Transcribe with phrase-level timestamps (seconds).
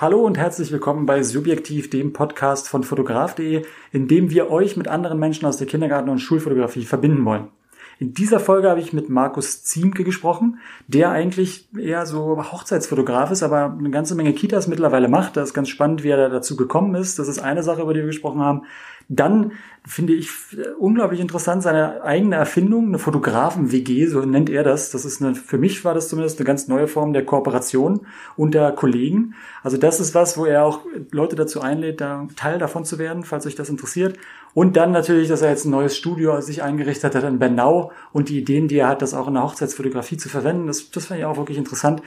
[0.00, 4.88] Hallo und herzlich willkommen bei Subjektiv, dem Podcast von fotograf.de, in dem wir euch mit
[4.88, 7.48] anderen Menschen aus der Kindergarten- und Schulfotografie verbinden wollen.
[7.98, 13.42] In dieser Folge habe ich mit Markus Ziemke gesprochen, der eigentlich eher so Hochzeitsfotograf ist,
[13.42, 15.36] aber eine ganze Menge Kitas mittlerweile macht.
[15.36, 17.18] Das ist ganz spannend, wie er da dazu gekommen ist.
[17.18, 18.62] Das ist eine Sache, über die wir gesprochen haben.
[19.12, 19.50] Dann
[19.84, 20.30] finde ich
[20.78, 24.92] unglaublich interessant seine eigene Erfindung, eine Fotografen-WG, so nennt er das.
[24.92, 28.70] Das ist eine, für mich war das zumindest eine ganz neue Form der Kooperation unter
[28.70, 29.34] Kollegen.
[29.64, 33.24] Also das ist was, wo er auch Leute dazu einlädt, da Teil davon zu werden,
[33.24, 34.16] falls euch das interessiert.
[34.54, 38.28] Und dann natürlich, dass er jetzt ein neues Studio sich eingerichtet hat in Bernau und
[38.28, 40.68] die Ideen, die er hat, das auch in der Hochzeitsfotografie zu verwenden.
[40.68, 42.00] Das, das fand ich auch wirklich interessant.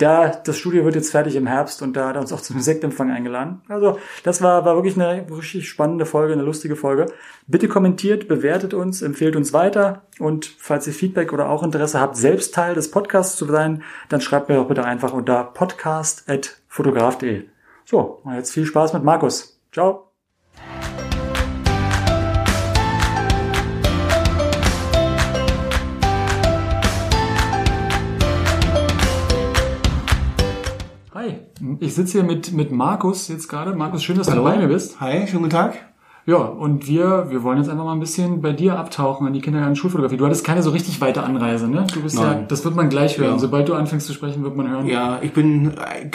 [0.00, 2.58] Da, das Studio wird jetzt fertig im Herbst und da hat er uns auch zum
[2.60, 3.60] Sektempfang eingeladen.
[3.68, 7.12] Also, das war, war wirklich eine richtig spannende Folge, eine lustige Folge.
[7.46, 12.16] Bitte kommentiert, bewertet uns, empfehlt uns weiter und falls ihr Feedback oder auch Interesse habt,
[12.16, 17.44] selbst Teil des Podcasts zu sein, dann schreibt mir doch bitte einfach unter podcast.fotograf.de.
[17.84, 19.60] So, jetzt viel Spaß mit Markus.
[19.70, 20.06] Ciao.
[31.80, 33.74] Ich sitze hier mit, mit Markus jetzt gerade.
[33.74, 34.42] Markus, schön, dass Hallo.
[34.44, 35.00] du bei mir bist.
[35.00, 35.74] Hi, schönen guten Tag.
[36.26, 39.40] Ja, und wir, wir wollen jetzt einfach mal ein bisschen bei dir abtauchen an die
[39.40, 40.16] Kindergarten- und Schulfotografie.
[40.18, 41.86] Du hattest keine so richtig weite Anreise, ne?
[41.92, 42.44] Du bist ja, Nein.
[42.48, 43.32] das wird man gleich hören.
[43.32, 43.38] Ja.
[43.38, 44.86] Sobald du anfängst zu sprechen, wird man hören.
[44.86, 45.72] Ja, ich bin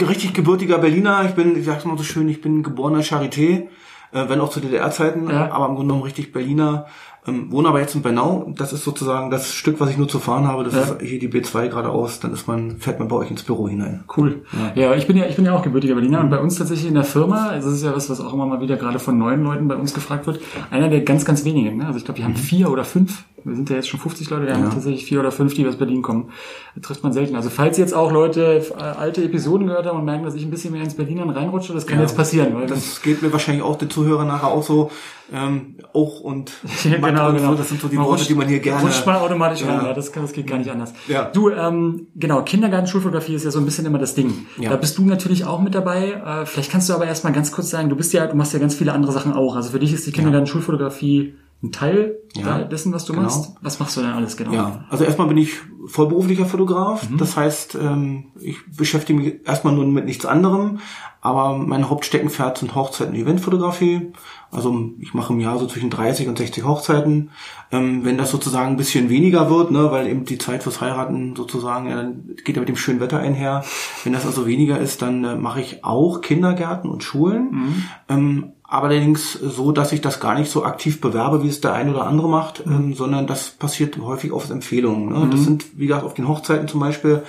[0.07, 1.25] richtig gebürtiger Berliner.
[1.25, 3.67] Ich bin, ich sag's mal so schön, ich bin geborener Charité,
[4.11, 5.51] äh, wenn auch zu DDR-Zeiten, Ja.
[5.51, 6.85] aber im Grunde genommen richtig Berliner.
[7.27, 8.51] Ähm, wohne aber jetzt in Bernau.
[8.55, 10.63] Das ist sozusagen das Stück, was ich nur zu fahren habe.
[10.63, 10.81] Das Ja.
[10.81, 12.19] ist hier die B2 geradeaus.
[12.19, 14.03] Dann ist man, fährt man bei euch ins Büro hinein.
[14.15, 14.43] Cool.
[14.75, 14.93] Ja.
[14.93, 17.03] ich bin ja, ich bin ja auch gebürtiger Berliner und bei uns tatsächlich in der
[17.03, 19.67] Firma, also das ist ja was, was auch immer mal wieder gerade von neuen Leuten
[19.67, 20.39] bei uns gefragt wird,
[20.71, 21.77] einer der ganz, ganz wenigen.
[21.77, 21.87] Ne?
[21.87, 23.23] Also ich glaube, wir haben vier oder fünf.
[23.45, 24.69] Wir sind ja jetzt schon 50 Leute, wir haben Ja.
[24.69, 26.31] tatsächlich vier oder fünf, die aus Berlin kommen.
[26.75, 27.35] Das trifft man selten.
[27.35, 30.49] Also falls jetzt auch Leute äh, alte Episoden gehört haben und merken, dass ich ein
[30.51, 32.03] bisschen mehr ins Berlinern reinrutsche, das kann Ja.
[32.03, 32.53] jetzt passieren.
[32.55, 34.89] Weil Das geht mir wahrscheinlich auch den Zuhörern nachher auch so.
[35.33, 36.51] Ähm, auch und
[36.83, 37.51] Ja, genau, und genau.
[37.51, 38.81] So, das sind so die Man Worte, rutscht- die man hier gerne.
[38.83, 39.75] Rutscht man automatisch Ja.
[39.77, 40.93] rein, ja, das, kann, das geht gar nicht anders.
[41.07, 41.25] Ja.
[41.31, 44.45] Du, ähm, genau, Kindergarten, Schulfotografie ist ja so ein bisschen immer das Ding.
[44.59, 44.69] Ja.
[44.71, 46.11] Da bist du natürlich auch mit dabei.
[46.11, 48.59] Äh, vielleicht kannst du aber erstmal ganz kurz sagen, du bist ja, du machst ja
[48.59, 49.55] ganz viele andere Sachen auch.
[49.55, 51.33] Also für dich ist die Kindergarten, Schulfotografie
[51.63, 52.59] ein Teil Ja.
[52.59, 53.23] dessen, was du Genau.
[53.23, 53.55] machst.
[53.61, 54.53] Was machst du denn alles genau?
[54.53, 55.53] Ja, also erstmal bin ich
[55.87, 57.07] vollberuflicher Fotograf.
[57.17, 60.79] Das heißt, ähm, ich beschäftige mich erstmal nur mit nichts anderem.
[61.21, 64.11] Aber mein Hauptsteckenpferd sind Hochzeiten und Eventfotografie.
[64.51, 67.31] Also ich mache im Jahr so zwischen 30 und 60 Hochzeiten.
[67.71, 71.35] Ähm, wenn das sozusagen ein bisschen weniger wird, ne, weil eben die Zeit fürs Heiraten
[71.35, 73.63] sozusagen, ja, dann geht ja mit dem schönen Wetter einher.
[74.03, 77.85] Wenn das also weniger ist, dann äh, mache ich auch Kindergärten und Schulen.
[78.07, 81.89] Ähm, allerdings so, dass ich das gar nicht so aktiv bewerbe, wie es der ein
[81.89, 85.09] oder andere macht, ähm, sondern das passiert häufig auf Empfehlungen.
[85.09, 85.27] Ne?
[85.31, 87.23] Das sind, wie gesagt, auf den Hochzeiten zum Beispiel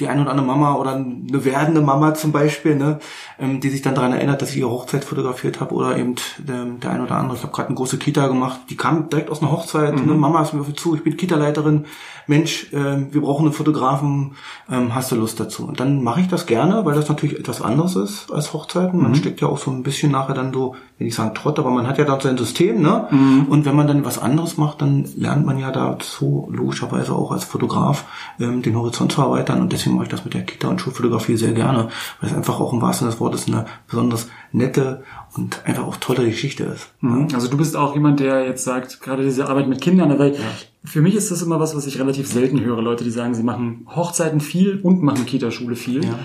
[0.00, 2.98] die eine oder andere Mama oder eine werdende Mama zum Beispiel, ne,
[3.38, 6.64] ähm, die sich dann daran erinnert, dass ich ihre Hochzeit fotografiert habe oder eben der,
[6.64, 7.36] der eine oder andere.
[7.36, 9.94] Ich habe gerade eine große Kita gemacht, die kam direkt aus einer Hochzeit.
[9.94, 11.84] Ne, Mama ist mir zu, ich bin Kita-Leiterin.
[12.26, 14.36] Mensch, ähm, wir brauchen einen Fotografen,
[14.70, 15.66] ähm, hast du Lust dazu?
[15.66, 19.02] Und dann mache ich das gerne, weil das natürlich etwas anderes ist als Hochzeiten.
[19.02, 21.70] Man steckt ja auch so ein bisschen nachher dann so, will ich sagen Trott, aber
[21.70, 23.08] man hat ja dort sein System, ne?
[23.48, 27.44] Und wenn man dann was anderes macht, dann lernt man ja dazu logischerweise auch als
[27.44, 28.04] Fotograf
[28.38, 29.60] ähm, den Horizont zu erweitern.
[29.60, 31.88] Und deswegen mache ich das mit der Kita- und Schulfotografie sehr gerne,
[32.20, 35.02] weil es einfach auch im wahrsten Sinne des Wortes eine besonders nette
[35.36, 36.88] und einfach auch tolle Geschichte ist.
[37.00, 37.28] Mhm.
[37.34, 40.36] Also du bist auch jemand, der jetzt sagt, gerade diese Arbeit mit Kindern, weil
[40.82, 42.80] für mich ist das immer was, was ich relativ selten höre.
[42.80, 46.04] Leute, die sagen, sie machen Hochzeiten viel und machen Kita-Schule viel.
[46.04, 46.18] Ja.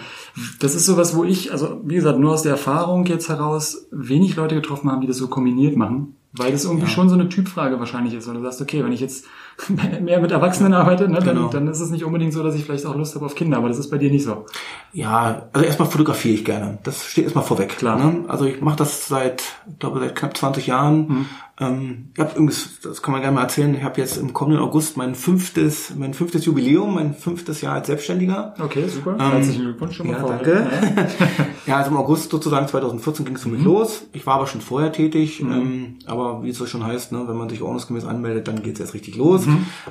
[0.59, 4.35] Das ist sowas, wo ich, also wie gesagt, nur aus der Erfahrung jetzt heraus wenig
[4.35, 6.15] Leute getroffen haben, die das so kombiniert machen.
[6.37, 8.27] Weil das irgendwie schon so eine Typfrage wahrscheinlich ist.
[8.27, 9.25] Weil du sagst, okay, wenn ich jetzt
[10.01, 11.47] mehr mit Erwachsenen arbeite, ne, dann, Genau.
[11.47, 13.69] dann ist es nicht unbedingt so, dass ich vielleicht auch Lust habe auf Kinder, aber
[13.69, 14.45] das ist bei dir nicht so.
[14.93, 16.77] Ja, also erstmal fotografiere ich gerne.
[16.83, 17.69] Das steht erstmal vorweg.
[17.77, 17.97] Klar.
[17.97, 18.25] Ne?
[18.27, 21.25] Also ich mache das seit, ich glaube, seit knapp 20 Jahren.
[21.57, 24.61] Ähm, ich habe übrigens, das kann man gerne mal erzählen, ich habe jetzt im kommenden
[24.61, 28.55] August mein fünftes, mein fünftes Jubiläum, mein fünftes Jahr als Selbstständiger.
[28.61, 29.15] Okay, super.
[29.17, 30.43] Herzlichen Glückwunsch schon mal Ja, vorweg.
[30.43, 30.67] danke.
[30.97, 31.05] Ja.
[31.65, 34.03] Ja, also im August sozusagen 2014 ging es damit los.
[34.13, 37.35] Ich war aber schon vorher tätig, ähm, aber wie es so schon heißt, ne, wenn
[37.35, 39.44] man sich ordnungsgemäß anmeldet, dann geht es erst richtig los.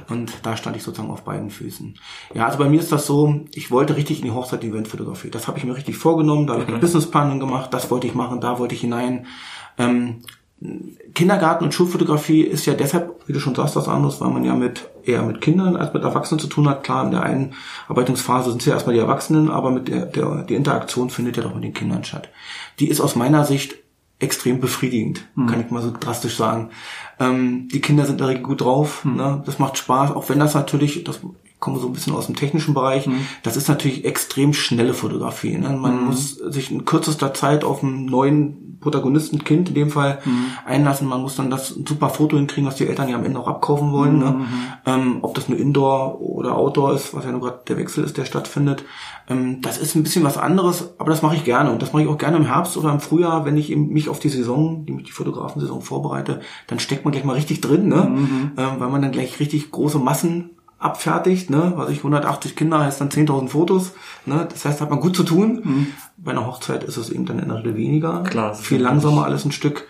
[0.08, 1.98] Und da stand ich sozusagen auf beiden Füßen.
[2.34, 5.30] Ja, also bei mir ist das so, ich wollte richtig in die Hochzeit die Eventfotografie.
[5.30, 8.14] Das habe ich mir richtig vorgenommen, da habe ich einen Businessplan gemacht, das wollte ich
[8.14, 9.26] machen, da wollte ich hinein.
[9.78, 10.22] Ähm,
[11.14, 14.54] Kindergarten und Schulfotografie ist ja deshalb, wie du schon sagst, was anderes, weil man ja
[14.54, 16.82] mit eher mit Kindern als mit Erwachsenen zu tun hat.
[16.82, 20.54] Klar, in der Einarbeitungsphase sind es ja erstmal die Erwachsenen, aber mit der, der die
[20.54, 22.30] Interaktion findet ja doch mit den Kindern statt.
[22.78, 23.74] Die ist aus meiner Sicht
[24.18, 26.70] extrem befriedigend, kann ich mal so drastisch sagen.
[27.18, 29.42] Ähm, die Kinder sind Regel gut drauf, ne?
[29.44, 31.20] das macht Spaß, auch wenn das natürlich, das
[31.64, 33.06] komme so ein bisschen aus dem technischen Bereich.
[33.06, 33.26] Mhm.
[33.42, 35.56] Das ist natürlich extrem schnelle Fotografie.
[35.56, 35.70] Ne?
[35.70, 36.06] Man mhm.
[36.08, 40.46] muss sich in kürzester Zeit auf einen neuen Protagonisten, Kind in dem Fall, mhm.
[40.66, 41.08] einlassen.
[41.08, 43.92] Man muss dann das super Foto hinkriegen, was die Eltern ja am Ende auch abkaufen
[43.92, 44.18] wollen.
[44.18, 44.30] Ne?
[44.32, 44.46] Mhm.
[44.84, 48.18] Ähm, ob das nur Indoor oder Outdoor ist, was ja nur gerade der Wechsel ist,
[48.18, 48.84] der stattfindet.
[49.30, 51.72] Ähm, das ist ein bisschen was anderes, aber das mache ich gerne.
[51.72, 54.18] Und das mache ich auch gerne im Herbst oder im Frühjahr, wenn ich mich auf
[54.18, 58.04] die Saison, die, die Fotografensaison vorbereite, dann steckt man gleich mal richtig drin, ne?
[58.04, 58.50] Mhm.
[58.58, 63.00] Ähm, weil man dann gleich richtig große Massen abfertigt, ne, was ich 180 Kinder heißt
[63.00, 63.92] dann 10.000 Fotos,
[64.26, 65.60] ne, das heißt, hat man gut zu tun.
[65.64, 65.86] Mhm.
[66.16, 69.44] Bei einer Hochzeit ist es eben dann in der Regel weniger, Klar, viel langsamer alles
[69.44, 69.86] ein Stück.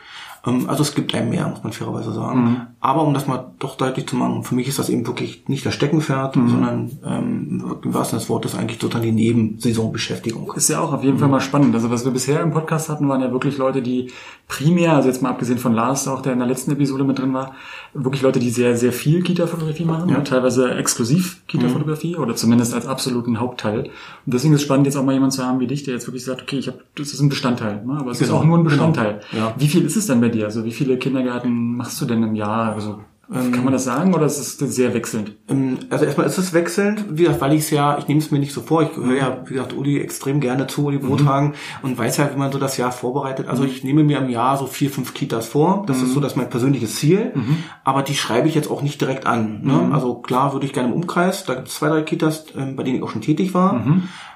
[0.47, 2.45] Ähm, also es gibt einem mehr, muss man fairerweise sagen.
[2.45, 2.61] Mhm.
[2.81, 5.65] Aber um das mal doch deutlich zu machen, für mich ist das eben wirklich nicht
[5.65, 6.49] das Steckenpferd, mhm.
[6.49, 10.53] sondern ähm, im wahrsten des Wortes eigentlich total die Nebensaisonbeschäftigung.
[10.55, 11.21] Ist ja auch auf jeden mhm.
[11.21, 11.75] Fall mal spannend.
[11.75, 14.11] Also was wir bisher im Podcast hatten, waren ja wirklich Leute, die
[14.49, 17.33] primär, also jetzt mal abgesehen von Lars, auch der in der letzten Episode mit drin
[17.33, 17.55] war,
[17.95, 20.21] wirklich Leute, die sehr, sehr viel Kita-Fotografie machen, ja.
[20.21, 22.23] teilweise exklusiv Kita-Fotografie mhm.
[22.23, 23.85] oder zumindest als absoluten Hauptteil.
[23.85, 26.07] Und deswegen ist es spannend, jetzt auch mal jemand zu haben wie dich, der jetzt
[26.07, 27.97] wirklich sagt, okay, ich habe, das ist ein Bestandteil, ne?
[27.99, 28.33] aber es genau.
[28.33, 28.71] ist auch nur ein genau.
[28.71, 29.21] Bestandteil.
[29.31, 29.47] Genau.
[29.47, 29.55] Ja.
[29.57, 30.47] Wie viel ist es denn bei dir?
[30.47, 32.75] Also wie viele Kindergärten machst du denn im Jahr?
[32.75, 33.01] Also
[33.35, 35.33] kann man das sagen oder ist es sehr wechselnd?
[35.49, 38.31] Ähm, also erstmal ist es wechselnd, wie gesagt, weil ich es ja, ich nehme es
[38.31, 41.49] mir nicht so vor, ich höre ja, wie gesagt, Uli extrem gerne zu, Uli Brothagen
[41.49, 41.55] mhm.
[41.83, 43.49] und weiß ja, wie man so das Jahr vorbereitet.
[43.49, 43.69] Also mhm.
[43.69, 45.85] ich nehme mir im Jahr so vier, fünf Kitas vor.
[45.87, 46.05] Das mhm.
[46.05, 47.33] ist so das mein persönliches Ziel.
[47.35, 47.57] Mhm.
[47.83, 49.61] Aber die schreibe ich jetzt auch nicht direkt an.
[49.63, 49.73] Ne?
[49.73, 49.93] Mhm.
[49.93, 52.83] Also klar würde ich gerne im Umkreis, da gibt es zwei, drei Kitas, ähm, bei
[52.85, 53.85] denen ich auch schon tätig war.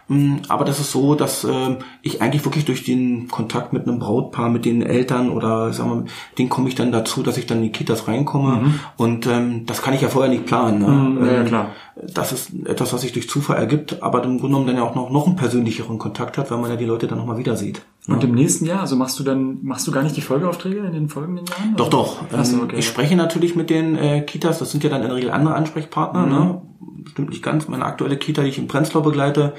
[0.08, 3.98] Mm, aber das ist so, dass äh, ich eigentlich wirklich durch den Kontakt mit einem
[3.98, 6.04] Brautpaar, mit den Eltern oder sagen wir,
[6.38, 8.62] den komme ich dann dazu, dass ich dann in die Kitas reinkomme.
[8.62, 8.80] Mhm.
[8.96, 10.80] Und ähm, das kann ich ja vorher nicht planen.
[10.80, 10.88] Ne?
[10.88, 11.70] Mhm, ja, ähm, klar.
[12.14, 14.94] Das ist etwas, was sich durch Zufall ergibt, aber im Grunde genommen dann ja auch
[14.94, 17.82] noch, noch einen persönlicheren Kontakt hat, weil man ja die Leute dann nochmal wieder sieht.
[18.06, 20.92] Und im nächsten Jahr, also machst du dann, machst du gar nicht die Folgeaufträge in
[20.92, 21.76] den folgenden Jahren?
[21.76, 22.22] Doch, doch.
[22.32, 22.76] Ähm, okay.
[22.78, 25.54] Ich spreche natürlich mit den äh, Kitas, das sind ja dann in der Regel andere
[25.54, 26.32] Ansprechpartner, mhm.
[26.32, 26.62] ne?
[27.08, 27.68] Stimmt nicht ganz.
[27.68, 29.54] Meine aktuelle Kita, die ich in Prenzlau begleite,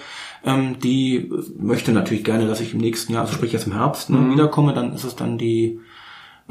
[0.46, 4.10] ähm, die möchte natürlich gerne, dass ich im nächsten Jahr, also sprich jetzt im Herbst,
[4.10, 4.34] ne, mhm.
[4.34, 4.74] wiederkomme.
[4.74, 5.80] Dann ist es dann die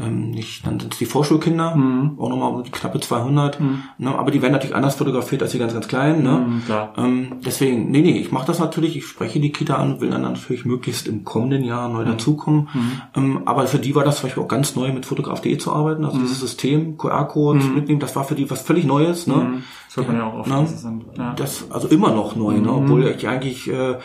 [0.00, 2.18] ähm, nicht, dann sind es die Vorschulkinder, mhm.
[2.18, 3.82] auch nochmal die knappe 200, mhm.
[3.98, 6.22] ne, aber die werden natürlich anders fotografiert als die ganz, ganz kleinen.
[6.22, 6.46] Ne?
[6.46, 6.62] Mhm.
[6.96, 10.22] Ähm, deswegen, nee, nee, ich mache das natürlich, ich spreche die Kita an, will dann
[10.22, 12.10] natürlich möglichst im kommenden Jahr neu mhm.
[12.10, 12.68] dazukommen.
[12.72, 13.02] Mhm.
[13.16, 16.04] Ähm, aber für die war das zum Beispiel auch ganz neu mit fotograf.de zu arbeiten,
[16.04, 16.22] also mhm.
[16.22, 19.26] dieses System, QR-Code mitnehmen, das war für die was völlig Neues.
[19.26, 19.62] Ne?
[19.88, 20.50] Das hört man ja auch oft.
[20.50, 20.68] Ne?
[20.70, 20.86] Das,
[21.16, 21.32] ja.
[21.34, 22.70] das also immer noch neu, ne?
[22.70, 23.96] obwohl ich eigentlich äh,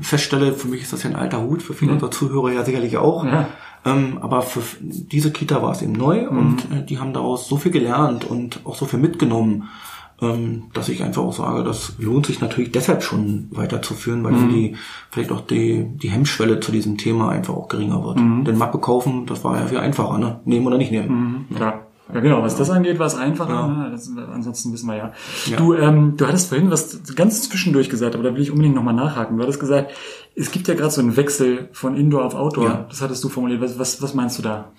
[0.00, 2.96] feststelle, für mich ist das ja ein alter Hut, für viele unserer Zuhörer ja sicherlich
[2.98, 3.24] auch.
[3.24, 3.48] Ja.
[3.84, 6.38] Ähm, aber für diese Kita war es eben neu mhm.
[6.38, 9.68] und äh, die haben daraus so viel gelernt und auch so viel mitgenommen,
[10.22, 14.48] ähm, dass ich einfach auch sage, das lohnt sich natürlich deshalb schon weiterzuführen, weil mhm.
[14.48, 14.76] die
[15.10, 18.20] vielleicht auch die, die Hemmschwelle zu diesem Thema einfach auch geringer wird.
[18.20, 18.44] Mhm.
[18.44, 20.40] Denn Mappe kaufen, das war ja viel einfacher, ne?
[20.44, 21.46] Nehmen oder nicht nehmen.
[21.50, 21.86] Mhm, klar.
[22.12, 22.42] Ja, genau.
[22.42, 23.52] Was das angeht, war es einfacher.
[23.52, 23.66] Ja.
[23.66, 23.90] Ne?
[23.90, 25.12] Das, ansonsten wissen wir ja.
[25.46, 25.56] ja.
[25.56, 28.94] Du, ähm, du hattest vorhin was ganz zwischendurch gesagt, aber da will ich unbedingt nochmal
[28.94, 29.36] nachhaken.
[29.36, 29.92] Du hattest gesagt,
[30.34, 32.64] es gibt ja gerade so einen Wechsel von Indoor auf Outdoor.
[32.64, 32.86] Ja.
[32.88, 33.60] Das hattest du formuliert.
[33.62, 34.72] Was, was, was meinst du da?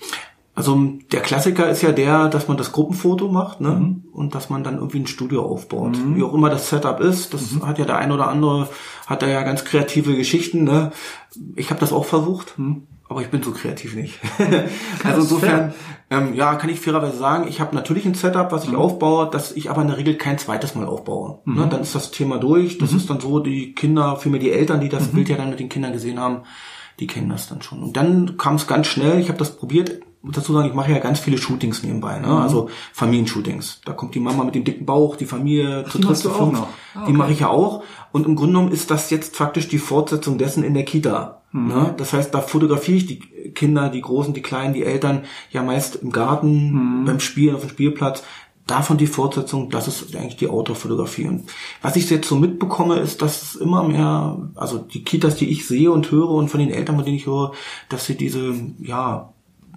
[0.54, 0.80] Also
[1.12, 3.72] der Klassiker ist ja der, dass man das Gruppenfoto macht ne?
[3.72, 4.04] Mhm.
[4.14, 5.98] und dass man dann irgendwie ein Studio aufbaut.
[5.98, 6.16] Mhm.
[6.16, 7.68] Wie auch immer das Setup ist, das mhm.
[7.68, 8.70] hat ja der ein oder andere,
[9.06, 10.64] hat da ja ganz kreative Geschichten.
[10.64, 10.92] Ne?
[11.56, 12.58] Ich habe das auch versucht.
[12.58, 14.20] Mhm aber ich bin so kreativ nicht.
[15.04, 15.74] also insofern,
[16.10, 18.78] ähm, ja, kann ich fairerweise sagen, ich habe natürlich ein Setup, was ich mhm.
[18.78, 21.40] aufbaue, dass ich aber in der Regel kein zweites Mal aufbaue.
[21.46, 21.56] Mhm.
[21.56, 22.80] Ne, dann ist das Thema durch.
[22.80, 22.98] Das mhm.
[22.98, 25.16] ist dann so, die Kinder, vielmehr die Eltern, die das mhm.
[25.16, 26.44] Bild ja dann mit den Kindern gesehen haben,
[27.00, 27.84] die kennen das dann schon.
[27.84, 30.92] Und dann kam es ganz schnell, ich habe das probiert, muss dazu sagen, ich mache
[30.92, 32.28] ja ganz viele Shootings nebenbei, ne?
[32.28, 32.38] Mhm.
[32.38, 33.82] also Familienshootings.
[33.86, 36.60] Da kommt die Mama mit dem dicken Bauch, die Familie zu dritt, zu fünf.
[36.60, 37.06] Ah, okay.
[37.08, 37.84] Die mache ich ja auch.
[38.12, 41.44] Und im Grunde genommen ist das jetzt faktisch die Fortsetzung dessen in der Kita.
[41.56, 41.94] Ne?
[41.96, 43.20] Das heißt, da fotografiere ich die
[43.52, 47.06] Kinder, die Großen, die Kleinen, die Eltern ja meist im Garten, mhm.
[47.06, 48.24] beim Spielen auf dem Spielplatz.
[48.68, 51.28] Davon die Fortsetzung, das ist eigentlich die Outdoor-Fotografie.
[51.28, 51.46] Und
[51.82, 55.66] was ich jetzt so mitbekomme, ist, dass es immer mehr, also die Kitas, die ich
[55.68, 57.54] sehe und höre und von den Eltern, von denen ich höre,
[57.90, 59.35] dass sie diese, ja,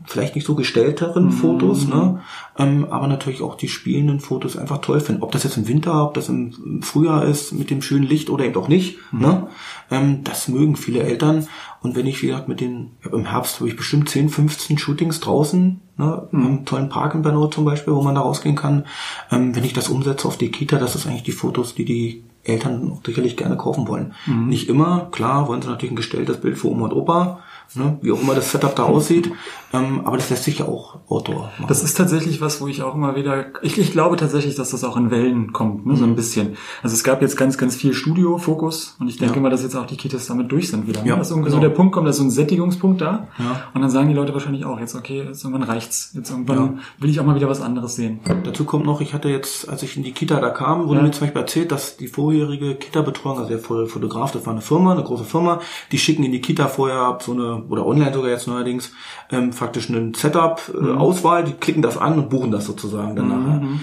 [0.09, 1.33] vielleicht nicht so gestellteren mhm.
[1.33, 2.21] Fotos, ne?
[2.59, 5.23] Ähm, aber natürlich auch die spielenden Fotos einfach toll finden.
[5.23, 8.45] Ob das jetzt im Winter, ob das im Frühjahr ist mit dem schönen Licht oder
[8.45, 9.21] eben auch nicht, mhm.
[9.21, 9.47] ne?
[9.91, 11.47] Ähm, das mögen viele Eltern.
[11.83, 15.21] Und wenn ich, wie gesagt, mit den, im Herbst habe ich bestimmt 10, 15 Shootings
[15.21, 16.29] draußen, ne?
[16.31, 16.47] Mhm.
[16.47, 18.87] Im tollen Park in Bernau zum Beispiel, wo man da rausgehen kann.
[19.31, 22.25] Ähm, wenn ich das umsetze auf die Kita, das ist eigentlich die Fotos, die die
[22.45, 24.15] Eltern sicherlich gerne kaufen wollen.
[24.27, 24.49] Mhm.
[24.49, 27.41] Nicht immer, klar, wollen sie natürlich ein gestelltes Bild für Oma und Opa,
[27.75, 29.31] ne, wie auch immer das Setup da aussieht.
[29.73, 31.67] Ähm, aber das lässt sich ja auch Outdoor machen.
[31.69, 34.83] Das ist tatsächlich was, wo ich auch immer wieder, ich, ich glaube tatsächlich, dass das
[34.83, 36.17] auch in Wellen kommt, ne, so ein mhm.
[36.17, 36.57] bisschen.
[36.83, 39.43] Also es gab jetzt ganz, ganz viel Studio-Fokus und ich denke ja.
[39.43, 41.03] mal, dass jetzt auch die Kitas damit durch sind wieder.
[41.03, 41.11] Ne?
[41.11, 41.61] Ja, dass irgendwie genau.
[41.61, 43.65] so der Punkt kommt, da ist so ein Sättigungspunkt da ja.
[43.75, 46.13] und dann sagen die Leute wahrscheinlich auch jetzt, okay, jetzt irgendwann reicht's.
[46.15, 46.75] Jetzt irgendwann ja.
[47.01, 48.21] will ich auch mal wieder was anderes sehen.
[48.45, 51.11] Dazu kommt noch, ich hatte jetzt, als ich in die Kita da kam, wurde mir
[51.11, 55.05] zum Beispiel erzählt, dass die vorherige Kita-Betreuung, also der Fotograf, das war eine Firma, eine
[55.05, 55.61] große Firma,
[55.93, 58.93] die schicken in die Kita vorher so eine, oder online sogar jetzt neuerdings,
[59.31, 61.47] ähm, faktisch einen Setup-Auswahl, äh, mhm.
[61.47, 63.81] die klicken das an und buchen das sozusagen dann mhm.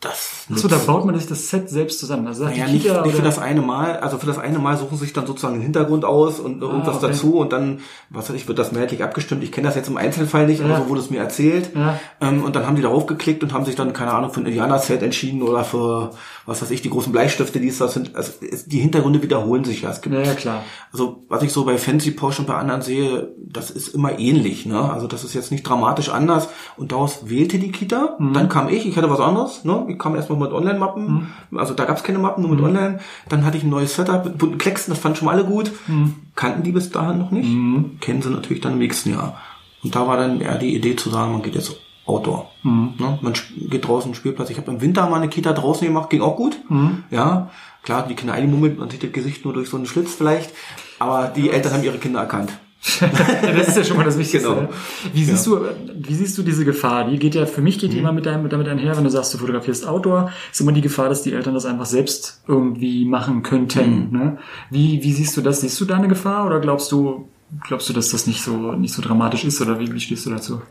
[0.00, 2.26] Das so, da baut man sich das Set selbst zusammen.
[2.26, 5.04] Also naja, nicht, nicht für das eine Mal, also für das eine Mal suchen sie
[5.04, 7.08] sich dann sozusagen den Hintergrund aus und ah, irgendwas okay.
[7.08, 9.44] dazu und dann, was weiß ich, wird das mehrheitlich abgestimmt.
[9.44, 10.66] Ich kenne das jetzt im Einzelfall nicht, ja.
[10.66, 11.72] aber so wurde es mir erzählt.
[11.74, 12.00] Ja.
[12.20, 14.46] Ähm, und dann haben die darauf geklickt und haben sich dann, keine Ahnung, für ein
[14.46, 16.12] Indianer-Set entschieden oder für,
[16.50, 18.16] was weiß ich, die großen Bleistifte, die es da sind.
[18.16, 18.32] Also
[18.66, 19.90] die Hintergründe wiederholen sich ja.
[19.90, 20.64] Es gibt, ja, ja, klar.
[20.92, 24.66] Also was ich so bei Fancy Porsche und bei anderen sehe, das ist immer ähnlich.
[24.66, 24.80] Ne?
[24.80, 26.48] Also das ist jetzt nicht dramatisch anders.
[26.76, 28.16] Und daraus wählte die Kita.
[28.18, 28.32] Mhm.
[28.32, 29.64] Dann kam ich, ich hatte was anderes.
[29.64, 29.86] Ne?
[29.90, 31.28] Ich kam erstmal mit Online-Mappen.
[31.52, 31.58] Mhm.
[31.58, 32.66] Also da gab es keine Mappen, nur mit mhm.
[32.66, 32.98] Online.
[33.28, 35.70] Dann hatte ich ein neues Setup mit bunten Klecksen, das fanden schon alle gut.
[35.86, 36.16] Mhm.
[36.34, 37.48] Kannten die bis dahin noch nicht.
[37.48, 37.98] Mhm.
[38.00, 39.38] Kennen sie natürlich dann im nächsten Jahr.
[39.84, 41.76] Und da war dann eher die Idee zu sagen, man geht jetzt
[42.10, 42.50] Outdoor.
[42.64, 42.94] Mhm.
[42.98, 43.18] Ne?
[43.22, 43.34] Man
[43.70, 44.50] geht draußen Spielplatz.
[44.50, 46.58] Ich habe im Winter mal eine Kita draußen gemacht, ging auch gut.
[46.68, 47.04] Mhm.
[47.10, 47.50] Ja,
[47.82, 50.52] klar, die Kinder eingemummelt, man sieht das Gesicht nur durch so einen Schlitz vielleicht.
[50.98, 52.50] Aber die Eltern haben ihre Kinder erkannt.
[53.00, 54.48] das ist ja schon mal das Wichtigste.
[54.48, 54.68] Genau.
[55.12, 55.52] Wie siehst ja.
[55.52, 57.10] du, wie siehst du diese Gefahr?
[57.10, 58.02] Die geht ja, für mich geht die mhm.
[58.02, 61.10] immer mit deinem, damit einher, wenn du sagst, du fotografierst Outdoor, ist immer die Gefahr,
[61.10, 64.08] dass die Eltern das einfach selbst irgendwie machen könnten.
[64.10, 64.18] Mhm.
[64.18, 64.38] Ne?
[64.70, 65.60] Wie, wie siehst du das?
[65.60, 67.28] Siehst du da eine Gefahr oder glaubst du,
[67.66, 70.30] glaubst du, dass das nicht so, nicht so dramatisch ist oder wie, wie stehst du
[70.30, 70.62] dazu?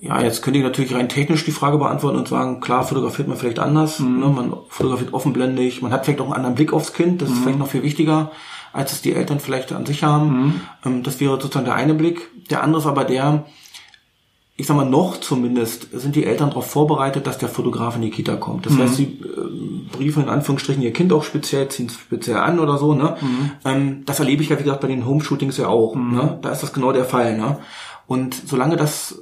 [0.00, 3.36] Ja, jetzt könnte ich natürlich rein technisch die Frage beantworten und sagen, klar, fotografiert man
[3.36, 4.20] vielleicht anders, mhm.
[4.20, 4.26] ne?
[4.28, 7.42] man fotografiert offenblendig, man hat vielleicht auch einen anderen Blick aufs Kind, das ist mhm.
[7.42, 8.30] vielleicht noch viel wichtiger
[8.72, 10.28] als es die Eltern vielleicht an sich haben.
[10.28, 10.60] Mhm.
[10.84, 12.28] Ähm, das wäre sozusagen der eine Blick.
[12.50, 13.46] Der andere ist aber der,
[14.56, 18.10] ich sag mal, noch zumindest sind die Eltern darauf vorbereitet, dass der Fotograf in die
[18.10, 18.66] Kita kommt.
[18.66, 18.82] Das mhm.
[18.82, 22.78] heißt, sie äh, briefen in Anführungsstrichen ihr Kind auch speziell, ziehen es speziell an oder
[22.78, 22.94] so.
[22.94, 23.16] Ne?
[23.20, 23.50] Mhm.
[23.64, 25.94] Ähm, das erlebe ich ja, wie gesagt, bei den Home-Shootings ja auch.
[25.94, 26.14] Mhm.
[26.14, 26.38] Ne?
[26.42, 27.36] Da ist das genau der Fall.
[27.36, 27.58] Ne?
[28.06, 29.20] Und solange das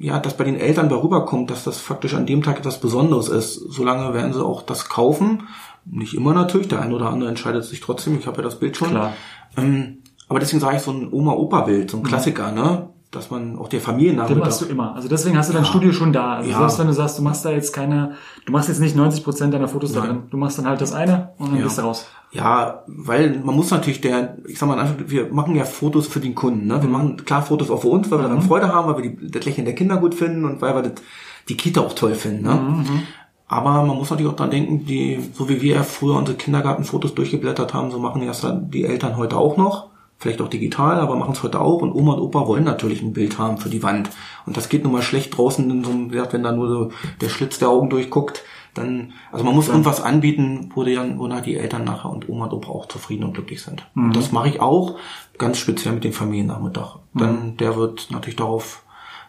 [0.00, 3.28] ja, dass bei den Eltern darüber kommt, dass das faktisch an dem Tag etwas Besonderes
[3.28, 5.42] ist, solange werden sie auch das kaufen
[5.86, 8.76] nicht immer natürlich, der eine oder andere entscheidet sich trotzdem, ich habe ja das Bild
[8.76, 8.90] schon.
[8.90, 9.12] Klar.
[9.56, 9.98] Ähm,
[10.28, 12.88] aber deswegen sage ich so ein Oma-Opa-Bild, so ein Klassiker, ne?
[13.16, 14.34] Dass man auch der Familiennachmittag...
[14.34, 14.94] Den machst du immer.
[14.94, 15.68] Also deswegen hast du dein ja.
[15.68, 16.34] Studio schon da.
[16.34, 16.58] Also ja.
[16.58, 18.12] selbst wenn du sagst, du machst da jetzt keine,
[18.44, 20.02] du machst jetzt nicht 90 Prozent deiner Fotos Nein.
[20.02, 20.22] da drin.
[20.30, 21.64] Du machst dann halt das eine und dann ja.
[21.64, 22.06] gehst du raus.
[22.32, 26.34] Ja, weil man muss natürlich der, ich sag mal, wir machen ja Fotos für den
[26.34, 26.66] Kunden.
[26.66, 26.80] Ne?
[26.82, 26.92] Wir mhm.
[26.92, 28.30] machen klar Fotos auch für uns, weil wir mhm.
[28.30, 30.82] daran Freude haben, weil wir die, das Lächeln der Kinder gut finden und weil wir
[30.82, 31.02] das,
[31.48, 32.44] die Kita auch toll finden.
[32.44, 32.54] Ne?
[32.54, 32.78] Mhm.
[32.78, 33.02] mhm.
[33.48, 37.74] Aber man muss natürlich auch dran denken, die, so wie wir früher unsere Kindergartenfotos durchgeblättert
[37.74, 39.90] haben, so machen das die Eltern heute auch noch.
[40.18, 41.82] Vielleicht auch digital, aber machen es heute auch.
[41.82, 44.10] Und Oma und Opa wollen natürlich ein Bild haben für die Wand.
[44.46, 46.90] Und das geht nun mal schlecht draußen in so einem Wert, wenn da nur so
[47.20, 48.42] der Schlitz der Augen durchguckt.
[48.72, 49.72] Dann, also man muss ja.
[49.72, 53.34] irgendwas anbieten, wo, die, wo die Eltern nachher und Oma und Opa auch zufrieden und
[53.34, 53.86] glücklich sind.
[53.94, 54.06] Mhm.
[54.06, 54.98] Und das mache ich auch,
[55.38, 56.96] ganz speziell mit dem Familiennachmittag.
[57.12, 57.18] Mhm.
[57.18, 58.84] Dann, der wird natürlich darauf,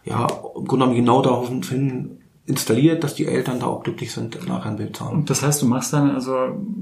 [0.05, 4.47] ja, im Grunde genommen genau darauf hin installiert, dass die Eltern da auch glücklich sind,
[4.47, 5.25] nachher ein Bild zu haben.
[5.25, 6.33] Das heißt, du machst dann, also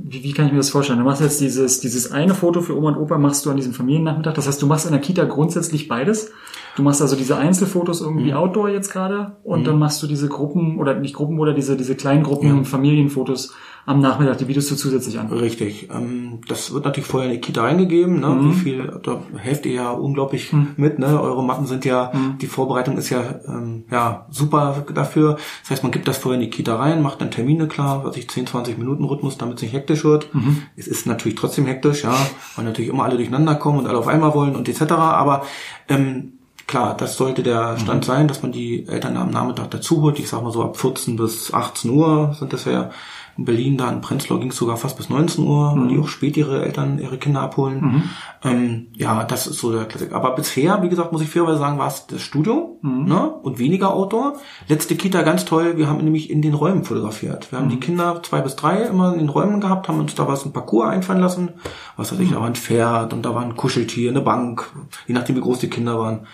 [0.03, 0.99] wie, wie kann ich mir das vorstellen?
[0.99, 3.73] Du machst jetzt dieses, dieses eine Foto für Oma und Opa, machst du an diesem
[3.73, 4.35] Familiennachmittag.
[4.35, 6.31] Das heißt, du machst in der Kita grundsätzlich beides.
[6.75, 8.37] Du machst also diese Einzelfotos irgendwie mhm.
[8.37, 9.65] Outdoor jetzt gerade und mhm.
[9.65, 12.63] dann machst du diese Gruppen oder nicht Gruppen oder diese, diese kleinen Gruppen ja.
[12.63, 13.53] Familienfotos
[13.87, 15.27] am Nachmittag, die bietest du zusätzlich an.
[15.27, 15.89] Richtig.
[15.93, 18.19] Ähm, das wird natürlich vorher in die Kita reingegeben.
[18.19, 18.29] Ne?
[18.29, 18.49] Mhm.
[18.49, 20.69] Wie viel, da helft ihr ja unglaublich mhm.
[20.77, 20.97] mit.
[20.97, 21.21] Ne?
[21.21, 22.39] Eure Mappen sind ja, mhm.
[22.39, 25.37] die Vorbereitung ist ja, ähm, ja super dafür.
[25.61, 28.17] Das heißt, man gibt das vorher in die Kita rein, macht dann Termine klar, was
[28.17, 30.33] ich 10, 20 Minuten Rhythmus, damit es nicht hektisch wird.
[30.33, 30.63] Mhm.
[30.75, 32.15] Es ist natürlich trotzdem hektisch, ja,
[32.55, 34.93] weil natürlich immer alle durcheinander kommen und alle auf einmal wollen und etc.
[34.93, 35.43] Aber
[35.89, 36.34] ähm,
[36.67, 38.07] klar, das sollte der Stand mhm.
[38.07, 40.19] sein, dass man die Eltern am Nachmittag dazu holt.
[40.19, 42.91] Ich sag mal so ab 14 bis 18 Uhr sind das ja
[43.37, 45.81] in Berlin, da in Prenzlau ging es sogar fast bis 19 Uhr, mhm.
[45.81, 47.81] weil die auch spät ihre Eltern ihre Kinder abholen.
[47.81, 48.03] Mhm.
[48.43, 50.13] Ähm, ja, das ist so der Klassik.
[50.13, 53.05] Aber bisher, wie gesagt, muss ich fairerweise sagen, war es das Studio mhm.
[53.05, 53.29] ne?
[53.29, 54.37] und weniger Outdoor.
[54.69, 57.51] Letzte Kita ganz toll, wir haben nämlich in den Räumen fotografiert.
[57.51, 57.81] Wir haben die mhm.
[57.81, 60.89] Kinder zwei bis drei immer in den Räumen gehabt, haben uns da was ein Parcours
[60.89, 61.49] einfallen lassen.
[61.97, 64.71] Was weiß ich, da war ein Pferd und da war ein Kuscheltier, eine Bank,
[65.07, 66.25] je nachdem wie groß die Kinder waren.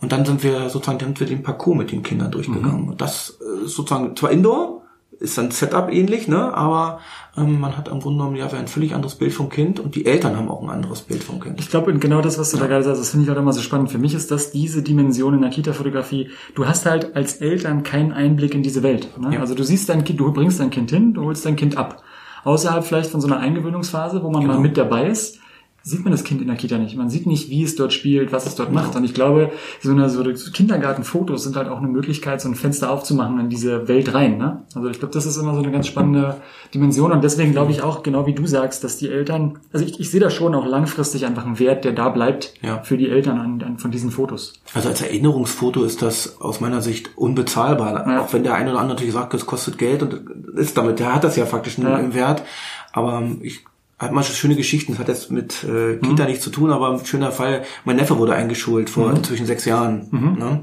[0.00, 2.82] Und dann sind wir sozusagen, dann sind wir den Parcours mit den Kindern durchgegangen.
[2.82, 2.88] Mhm.
[2.90, 4.82] Und das äh, ist sozusagen zwar Indoor,
[5.20, 6.54] ist dann Setup ähnlich, ne?
[6.54, 7.00] Aber
[7.36, 10.06] ähm, man hat im Grunde genommen ja ein völlig anderes Bild vom Kind und die
[10.06, 11.58] Eltern haben auch ein anderes Bild vom Kind.
[11.58, 12.62] Ich glaube, genau das, was du ja.
[12.62, 13.90] da gerade sagst, das finde ich auch immer so spannend.
[13.90, 16.30] Für mich ist das diese Dimension in der Kita-Fotografie.
[16.54, 19.08] Du hast halt als Eltern keinen Einblick in diese Welt.
[19.18, 19.34] Ne?
[19.34, 19.40] Ja.
[19.40, 22.02] Also du siehst dein Kind, du bringst dein Kind hin, du holst dein Kind ab.
[22.44, 24.54] außerhalb vielleicht von so einer Eingewöhnungsphase, wo man Genau.
[24.54, 25.40] mal mit dabei ist,
[25.88, 26.96] sieht man das Kind in der Kita nicht.
[26.96, 28.94] Man sieht nicht, wie es dort spielt, was es dort macht.
[28.96, 32.90] Und ich glaube, so eine so Kindergartenfotos sind halt auch eine Möglichkeit, so ein Fenster
[32.90, 34.38] aufzumachen in diese Welt rein.
[34.38, 34.62] Ne?
[34.74, 36.36] Also ich glaube, das ist immer so eine ganz spannende
[36.74, 37.12] Dimension.
[37.12, 40.10] Und deswegen glaube ich auch, genau wie du sagst, dass die Eltern, also ich, ich
[40.10, 42.82] sehe da schon auch langfristig einfach einen Wert, der da bleibt Ja.
[42.82, 44.52] für die Eltern an, an, von diesen Fotos.
[44.74, 48.06] Also als Erinnerungsfoto ist das aus meiner Sicht unbezahlbar.
[48.08, 48.20] Ja.
[48.22, 51.14] Auch wenn der eine oder andere natürlich sagt, es kostet Geld und ist damit, der
[51.14, 51.94] hat das ja faktisch einen Ja.
[51.96, 52.42] einen Wert.
[52.92, 53.64] Aber ähm, ich
[53.98, 57.04] habe manche schöne Geschichten, das hat jetzt mit äh, Kita nichts zu tun, aber ein
[57.04, 60.08] schöner Fall, mein Neffe wurde eingeschult vor inzwischen sechs Jahren.
[60.38, 60.62] Ne?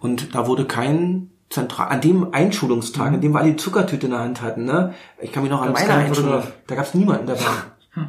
[0.00, 4.12] Und da wurde kein zentral, an dem Einschulungstag, an dem wir alle die Zuckertüte in
[4.12, 4.94] der Hand hatten, ne?
[5.20, 7.40] Ich kann mich noch an Gab's meine Einschulung, da gab es niemanden dabei.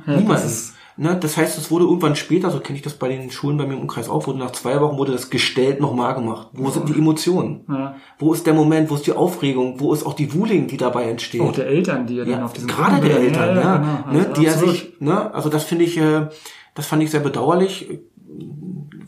[0.08, 0.75] niemanden.
[0.98, 3.66] Ne, das heißt, es wurde irgendwann später, so kenne ich das bei den Schulen bei
[3.68, 6.48] mir im Umkreis auch, wurde nach zwei Wochen wurde das gestellt nochmal gemacht.
[6.54, 7.66] Wo sind die Emotionen?
[7.68, 7.96] Ja.
[8.18, 11.10] Wo ist der Moment, wo ist die Aufregung, wo ist auch die Wuling, die dabei
[11.10, 11.42] entsteht?
[11.42, 14.18] Auch der Eltern, die ja, dann ja, auf diesen gerade der Fotobilder- Eltern, ja, genau.
[14.18, 16.28] ne, Also die ja sich, ne, also das finde ich, äh,
[16.76, 17.90] das fand ich sehr bedauerlich.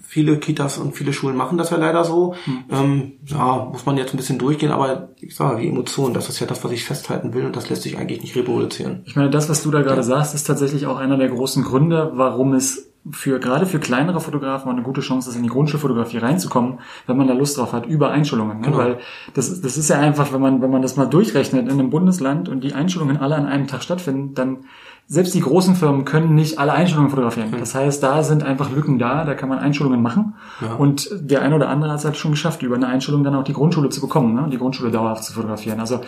[0.09, 2.33] Viele Kitas und viele Schulen machen das ja leider so.
[2.45, 2.63] Hm.
[2.71, 6.39] Ähm, ja, muss man jetzt ein bisschen durchgehen, aber ich sage, die Emotionen, das ist
[6.39, 9.01] ja das, was ich festhalten will und das lässt sich eigentlich nicht reproduzieren.
[9.05, 12.11] Ich meine, das, was du da gerade sagst, ist tatsächlich auch einer der großen Gründe,
[12.15, 16.79] warum es für gerade für kleinere Fotografen eine gute Chance ist, in die Grundschulfotografie reinzukommen,
[17.05, 18.59] wenn man da Lust drauf hat, über Einschulungen.
[18.59, 18.65] Ne?
[18.67, 18.77] Genau.
[18.77, 18.99] Weil
[19.33, 21.89] das, ist- das ist ja einfach, wenn man, wenn man das mal durchrechnet in einem
[21.89, 24.65] Bundesland und die Einschulungen alle an einem Tag stattfinden, dann
[25.09, 27.47] selbst die großen Firmen können nicht alle Einschulungen fotografieren.
[27.57, 30.33] Das heißt, da sind einfach Lücken da, da kann man Einschulungen machen.
[30.61, 30.73] Ja.
[30.73, 33.45] Und der eine oder andere hat es halt schon geschafft, über eine Einschulung dann auch
[33.45, 34.49] die Grundschule zu bekommen, ne?
[34.51, 35.79] die Grundschule dauerhaft zu fotografieren.
[35.79, 36.01] Also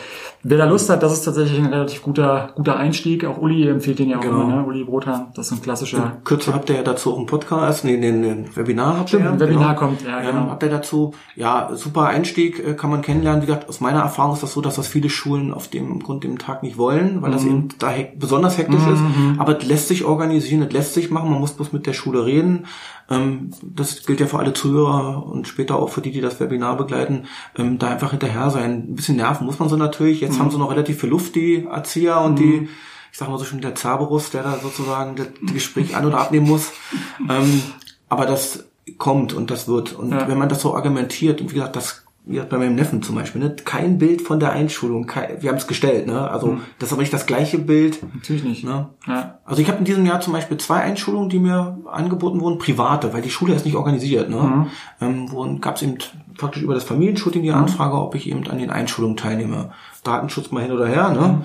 [0.43, 3.23] wer da Lust hat, das ist tatsächlich ein relativ guter, guter Einstieg.
[3.23, 4.41] Auch Uli empfiehlt den ja auch Genau.
[4.41, 4.65] immer, ne?
[4.65, 7.97] Uli Brothahn, das ist ein klassischer Kürzer habt ihr ja dazu auch einen Podcast, nee,
[8.01, 9.31] den, den Webinar habt ihr Stimmt, ja.
[9.31, 10.49] ein Webinar kommt, ja, genau.
[10.49, 13.41] habt ihr dazu, ja, super Einstieg, äh, kann man kennenlernen.
[13.43, 16.25] Wie gesagt, aus meiner Erfahrung ist das so, dass das viele Schulen auf dem Grund
[16.25, 17.49] dem Tag nicht wollen, weil das Mhm.
[17.49, 19.39] eben da hek besonders hektisch ist.
[19.39, 22.25] Aber es lässt sich organisieren, es lässt sich machen, man muss bloß mit der Schule
[22.25, 22.65] reden.
[23.09, 26.77] Ähm, das gilt ja für alle Zuhörer und später auch für die, die das Webinar
[26.77, 27.23] begleiten,
[27.57, 28.71] ähm, da einfach hinterher sein.
[28.89, 30.21] Ein bisschen nerven muss man so natürlich.
[30.21, 32.69] Jetzt haben sie noch relativ viel Luft, die Erzieher und die,
[33.11, 36.47] ich sag mal so schon der Cerberus, der da sozusagen das Gespräch an- oder abnehmen
[36.47, 36.71] muss.
[37.29, 37.61] Ähm,
[38.07, 38.65] aber das
[38.97, 39.93] kommt und das wird.
[39.93, 40.27] Und Ja.
[40.27, 43.41] wenn man das so argumentiert, und wie gesagt, das wie bei meinem Neffen zum Beispiel,
[43.41, 43.55] ne?
[43.65, 46.29] kein Bild von der Einschulung, kein, wir haben es gestellt, ne?
[46.29, 47.99] Also das ist aber nicht das gleiche Bild.
[48.13, 48.63] Natürlich nicht.
[48.63, 48.89] Ne?
[49.07, 49.39] Ja.
[49.45, 53.13] Also ich habe in diesem Jahr zum Beispiel zwei Einschulungen, die mir angeboten wurden, private,
[53.13, 54.29] weil die Schule ist nicht organisiert.
[54.29, 54.67] Ne?
[55.01, 55.97] Ähm, wo gab es eben
[56.37, 59.71] praktisch über das Familienshooting die Anfrage, ob ich eben an den Einschulungen teilnehme.
[60.03, 61.09] Datenschutz mal hin oder her.
[61.09, 61.41] Ne?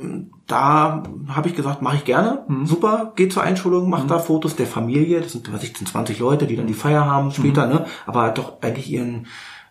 [0.00, 2.44] Ähm, Da habe ich gesagt, mache ich gerne.
[2.64, 5.20] Super, geht zur Einschulung, macht da Fotos der Familie.
[5.20, 7.84] Das sind, was ich, sind 20 Leute, die dann die Feier haben später, ne?
[8.06, 9.26] Aber doch eigentlich ihren,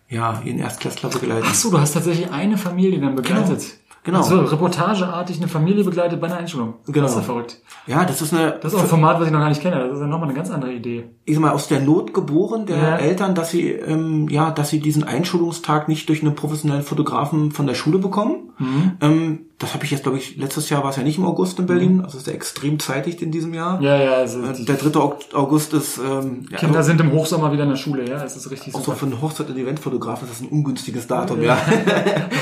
[0.09, 1.45] ja, ihren Erstklässler begleiten.
[1.47, 3.61] Ach so, du hast tatsächlich eine Familie dann begleitet.
[4.03, 4.19] Genau.
[4.19, 6.75] Also reportageartig eine Familie begleitet bei einer Einschulung.
[6.87, 7.01] Genau.
[7.01, 7.61] Das ist ja verrückt.
[7.85, 9.77] Ja, das ist eine, Das ist auch ein Format, was ich noch gar nicht kenne.
[9.77, 11.09] Das ist ja nochmal eine ganz andere Idee.
[11.25, 12.95] ich sag mal, aus der Not geboren der Ja.
[12.97, 17.67] Eltern, dass sie, ähm, ja, dass sie diesen Einschulungstag nicht durch einen professionellen Fotografen von
[17.67, 18.51] der Schule bekommen.
[18.57, 18.91] Mhm.
[19.01, 21.59] Ähm, das habe ich jetzt, glaube ich, letztes Jahr war es ja nicht im August
[21.59, 23.77] in Berlin, also ist ja extrem zeitig in diesem Jahr.
[23.77, 23.83] Mhm.
[23.83, 24.97] Ja, ja, also Äh, Der 3.
[24.99, 28.19] Au- August ist, ähm, ja, Kinder sind im Hochsommer wieder in der Schule, ja.
[28.19, 28.97] Das ist richtig auch so super.
[28.97, 31.57] für einen Hochzeit- und Eventfotografen ist das ein ungünstiges Datum, ja.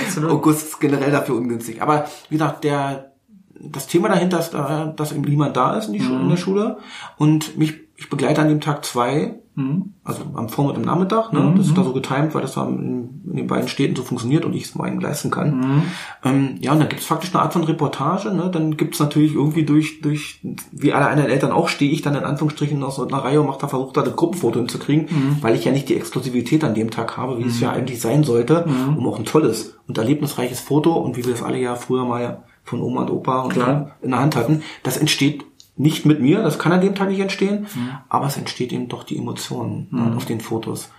[0.06, 0.30] Absolut.
[0.38, 1.82] August ist generell dafür ungünstig.
[1.82, 3.12] Aber wie gesagt, der,
[3.60, 6.38] das Thema dahinter ist, da, dass eben niemand da ist in, die Schule, in der
[6.38, 6.78] Schule.
[7.18, 9.94] Und mich, ich begleite an dem Tag zwei, Mhm.
[10.04, 11.34] also am Vormittag und am Nachmittag.
[11.34, 11.56] Ne?
[11.58, 14.46] Das ist da so getimt, weil das da in, in den beiden Städten so funktioniert
[14.46, 15.82] und ich es mal leisten kann.
[16.24, 18.32] Ähm, ja, und dann gibt es faktisch eine Art von Reportage.
[18.32, 18.52] Ne?
[18.54, 22.14] Dann gibt es natürlich irgendwie durch, durch, wie alle anderen Eltern auch, stehe ich dann
[22.14, 25.08] in Anführungsstrichen aus einer Reihe und mache da versucht, da das Gruppenfoto hinzukriegen,
[25.42, 28.24] weil ich ja nicht die Exklusivität an dem Tag habe, wie es ja eigentlich sein
[28.24, 32.06] sollte, um auch ein tolles und erlebnisreiches Foto und wie wir das alle ja früher
[32.06, 33.58] mal von Oma und Opa und
[34.04, 34.62] in der Hand hatten.
[34.84, 35.46] Das entsteht
[35.78, 37.68] nicht mit mir, das kann an dem Tag nicht entstehen,
[38.10, 40.90] aber es entsteht eben doch die Emotionen ne, auf den Fotos.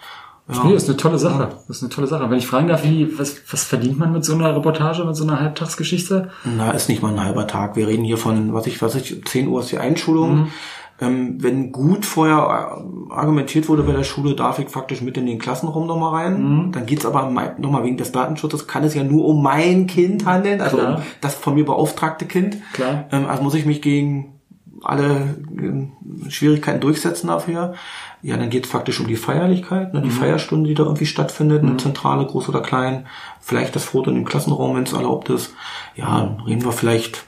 [0.51, 0.64] Ja.
[0.64, 1.51] Nee, ist eine tolle Sache.
[1.67, 2.31] Das ist eine tolle Sache.
[2.31, 5.25] Wenn ich fragen darf, wie, was, was verdient man mit so einer Reportage, mit so
[5.25, 6.31] einer Halbtagsgeschichte?
[6.45, 7.77] Na, ist nicht mal ein halber Tag.
[7.77, 10.49] Wir reden hier von, was ich, was ich, 10 Uhr ist die Einschulung.
[11.01, 15.27] Ähm, wenn gut vorher äh, argumentiert wurde bei der Schule, darf ich faktisch mit in
[15.27, 16.73] den Klassenraum nochmal rein.
[16.73, 20.61] Dann geht's aber nochmal wegen des Datenschutzes, kann es ja nur um mein Kind handeln,
[20.61, 20.97] also Klar.
[20.97, 22.57] um das von mir beauftragte Kind.
[22.73, 23.05] Klar.
[23.12, 24.38] Ähm, also muss ich mich gegen
[24.83, 27.75] alle äh, Schwierigkeiten durchsetzen dafür.
[28.23, 31.62] Ja, dann geht es faktisch um die Feierlichkeit, ne, die Feierstunde, die da irgendwie stattfindet,
[31.62, 33.07] eine Zentrale, groß oder klein.
[33.41, 35.55] Vielleicht das Foto in dem Klassenraum, wenn es erlaubt ist.
[35.95, 37.28] Ja, reden wir vielleicht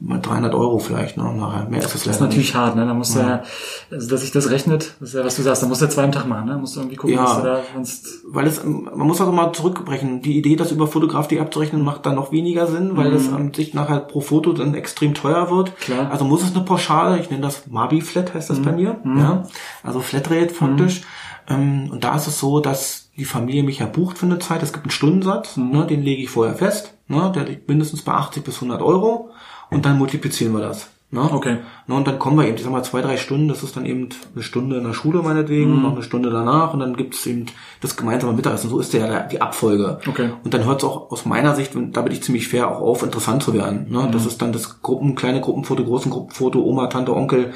[0.00, 1.24] 300 Euro vielleicht, ne?
[1.24, 2.86] Nachher mehr ist es Das ist natürlich hart, ne?
[2.86, 3.42] Da musst du ja,
[3.90, 5.90] also dass sich das rechnet, das ist ja, was du sagst, da musst du ja
[5.90, 6.52] zwei am Tag machen, ne?
[6.52, 7.24] Da musst du irgendwie gucken, Ja.
[7.24, 8.06] dass du da sonst.
[8.28, 10.22] Weil es, man muss auch mal zurückbrechen.
[10.22, 13.74] Die Idee, das über Fotografie abzurechnen, macht dann noch weniger Sinn, weil es an sich
[13.74, 15.76] nachher pro Foto dann extrem teuer wird.
[15.78, 16.10] Klar.
[16.10, 19.42] Also muss es eine Pauschale, ich nenne das Mabi Flat, heißt das bei mir, ja.
[19.82, 21.02] Also Flatrate faktisch.
[21.48, 24.62] Ähm, und da ist es so, dass die Familie mich ja bucht für eine Zeit.
[24.62, 26.94] Es gibt einen Stundensatz, ne, den lege ich vorher fest.
[27.08, 29.30] Ne, der liegt mindestens bei 80 bis 100 Euro.
[29.70, 30.88] Und dann multiplizieren wir das.
[31.10, 31.22] Ne?
[31.22, 31.56] Okay.
[31.86, 33.86] Ne, und dann kommen wir eben, ich sag mal, zwei, drei Stunden, das ist dann
[33.86, 37.46] eben eine Stunde in der Schule meinetwegen, noch eine Stunde danach und dann gibt's eben
[37.80, 38.68] das gemeinsame Mittagessen.
[38.68, 40.00] So ist ja die Abfolge.
[40.06, 40.32] Okay.
[40.44, 42.82] Und dann hört es auch aus meiner Sicht, und da bin ich ziemlich fair, auch
[42.82, 43.86] auf, interessant zu werden.
[43.88, 44.06] Ne?
[44.12, 47.54] Das ist dann das Gruppen, kleine Gruppenfoto, großen Gruppenfoto, Oma, Tante, Onkel.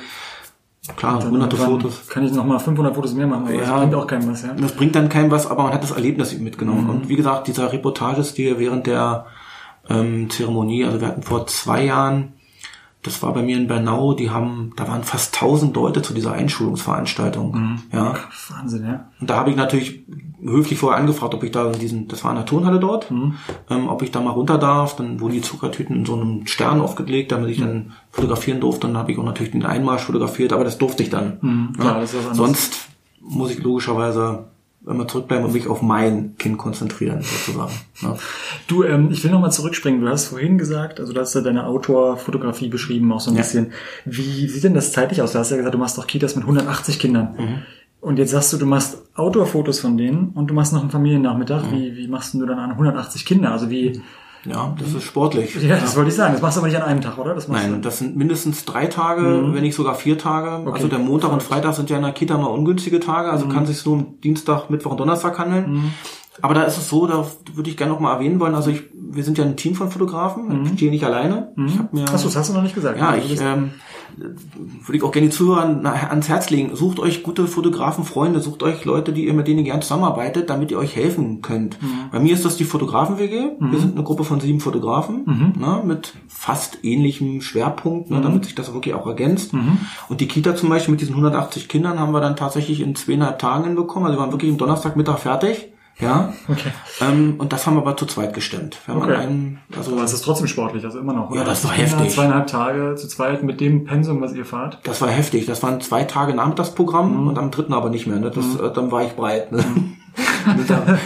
[0.97, 2.09] Klar, hunderte Fotos.
[2.09, 3.79] Kann ich noch mal 500 Fotos mehr machen, aber das Ja.
[3.79, 4.55] bringt auch keinem was, ja.
[4.55, 6.89] Das bringt dann keinem was, aber man hat das Erlebnis mitgenommen.
[6.89, 9.27] Und wie gesagt, dieser Reportagestil während der
[9.89, 12.35] ähm, Zeremonie, also wir hatten vor zwei Jahren,
[13.03, 16.33] das war bei mir in Bernau, die haben, da waren fast 1000 Leute zu dieser
[16.33, 17.81] Einschulungsveranstaltung.
[17.93, 18.15] Ja.
[18.49, 19.09] Wahnsinn, ja.
[19.21, 20.05] Und da habe ich natürlich
[20.41, 23.89] höflich vorher angefragt, ob ich da in diesen, das war in der Turnhalle dort, ähm,
[23.89, 24.95] ob ich da mal runter darf.
[24.95, 28.87] Dann wurden die Zuckertüten in so einem Stern aufgelegt, damit ich dann fotografieren durfte.
[28.87, 31.39] Dann habe ich auch natürlich den Einmarsch fotografiert, aber das durfte ich dann.
[32.05, 32.37] ist was anderes.
[32.37, 32.89] Sonst
[33.21, 34.47] muss ich logischerweise
[34.87, 37.73] immer zurückbleiben und mich auf mein Kind konzentrieren, sozusagen.
[38.01, 38.17] Ja.
[38.67, 40.01] Du, ähm, ich will noch mal zurückspringen.
[40.01, 43.43] Du hast vorhin gesagt, also du hast ja deine Outdoor-Fotografie beschrieben, auch so ein Ja.
[43.43, 43.73] bisschen.
[44.05, 45.33] Wie sieht denn das zeitlich aus?
[45.33, 47.35] Du hast ja gesagt, du machst doch Kitas mit 180 Kindern.
[47.39, 47.63] Mhm.
[48.01, 51.71] Und jetzt sagst du, du machst Outdoor-Fotos von denen und du machst noch einen Familiennachmittag.
[51.71, 51.73] Mhm.
[51.77, 53.53] Wie, wie machst du dann an 180 Kinder?
[53.53, 54.01] Also wie,
[54.45, 55.55] ja, das ist sportlich.
[55.63, 56.33] ja, das wollte ich sagen.
[56.33, 57.35] Das machst du aber nicht an einem Tag, oder?
[57.35, 60.71] Das Nein, das sind mindestens drei Tage, wenn nicht sogar vier Tage.
[60.73, 63.67] Also der Montag und Freitag sind ja in der Kita mal ungünstige Tage, also kann
[63.67, 65.93] sich so um Dienstag, Mittwoch und Donnerstag handeln.
[66.41, 68.85] Aber da ist es so, da würde ich gerne noch mal erwähnen wollen, also ich,
[68.95, 71.53] wir sind ja ein Team von Fotografen, ich stehe nicht alleine.
[71.67, 72.13] Ich habe mir du.
[72.13, 72.99] Achso, das hast du noch nicht gesagt.
[72.99, 73.73] ja, Also du ich ähm,
[74.17, 76.75] würde ich auch gerne die Zuhörer an- ans Herz legen.
[76.75, 80.51] Sucht euch gute Fotografen, Freunde, sucht euch Leute, die ihr mit denen ihr gern zusammenarbeitet,
[80.51, 81.79] damit ihr euch helfen könnt.
[82.11, 83.51] Bei mir ist das die Fotografen-WG.
[83.59, 88.55] Wir sind eine Gruppe von sieben Fotografen ne, mit fast ähnlichem Schwerpunkt, ne, damit sich
[88.55, 89.53] das wirklich auch ergänzt.
[90.09, 93.39] Und die Kita zum Beispiel mit diesen 180 Kindern haben wir dann tatsächlich in zweieinhalb
[93.39, 94.07] Tagen hinbekommen.
[94.07, 95.72] Also wir waren wirklich am Donnerstagmittag fertig.
[96.01, 96.33] Ja.
[96.49, 96.71] Okay.
[97.01, 98.79] Ähm, und das haben wir aber zu zweit gestemmt.
[98.87, 99.15] Wir Okay.
[99.15, 101.35] einen, also Aber es ist trotzdem sportlich, also immer noch.
[101.35, 102.15] Ja, das war 180 Kinder, heftig.
[102.15, 104.79] Zweieinhalb Tage zu zweit mit dem Pensum, was ihr fahrt.
[104.85, 105.47] Das war heftig.
[105.47, 108.19] Das waren zwei Tage Nachmittagsprogramm und am dritten aber nicht mehr.
[108.19, 108.31] Ne?
[108.31, 109.53] Das, äh, Dann war ich breit.
[109.53, 109.65] Ne?
[110.45, 110.99] Und da,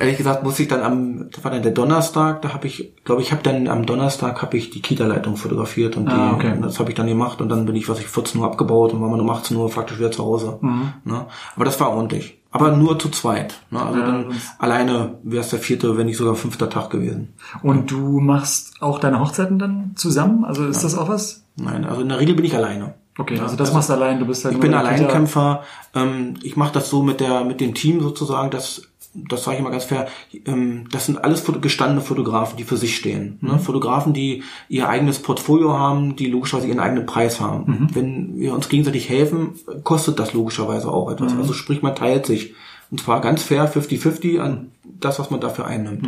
[0.00, 3.20] ehrlich gesagt muss ich dann am, das war dann der Donnerstag, da habe ich, glaube
[3.20, 6.54] ich, habe dann am Donnerstag habe ich die Kita-Leitung fotografiert und die, Ah, okay.
[6.62, 9.02] das habe ich dann gemacht und dann bin ich, was ich 14 Uhr abgebaut und
[9.02, 10.58] war mal um 18 Uhr faktisch wieder zu Hause.
[10.62, 11.26] Ne?
[11.56, 12.38] Aber das war ordentlich.
[12.54, 13.60] Aber nur zu zweit.
[13.70, 13.82] Ne?
[13.82, 14.26] Also Ja, dann
[14.60, 17.34] alleine wäre es der vierte, wenn nicht sogar fünfter Tag gewesen.
[17.62, 20.44] Und du machst auch deine Hochzeiten dann zusammen?
[20.44, 21.42] Also ist das auch was?
[21.56, 22.94] Nein, also in der Regel bin ich alleine.
[23.18, 24.72] Okay, also das machst du allein, du bist halt Ich bin.
[24.72, 25.62] Alleinkämpfer.
[25.94, 28.82] Ähm, ich mache das so mit der mit dem Team sozusagen, dass
[29.14, 30.08] das sage ich mal ganz fair.
[30.46, 33.38] Ähm, das sind alles gestandene Fotografen, die für sich stehen.
[33.40, 33.48] Mhm.
[33.48, 33.58] Ne?
[33.58, 37.64] Fotografen, die ihr eigenes Portfolio haben, die logischerweise ihren eigenen Preis haben.
[37.66, 37.94] Mhm.
[37.94, 41.32] Wenn wir uns gegenseitig helfen, kostet das logischerweise auch etwas.
[41.32, 41.40] Mhm.
[41.40, 42.54] Also sprich, man teilt sich.
[42.90, 46.02] Und zwar ganz fair, 50-50 an das, was man dafür einnimmt.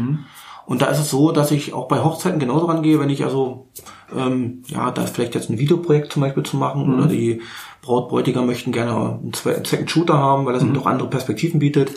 [0.66, 0.72] Mhm.
[0.72, 3.68] Und da ist es so, dass ich auch bei Hochzeiten genauso rangehe, wenn ich also,
[4.16, 7.40] ähm, ja, da ist vielleicht jetzt ein Videoprojekt zum Beispiel zu machen oder die
[7.82, 11.92] Braut, Bräutigam möchten gerne einen Second Shooter haben, weil das eben doch andere Perspektiven bietet.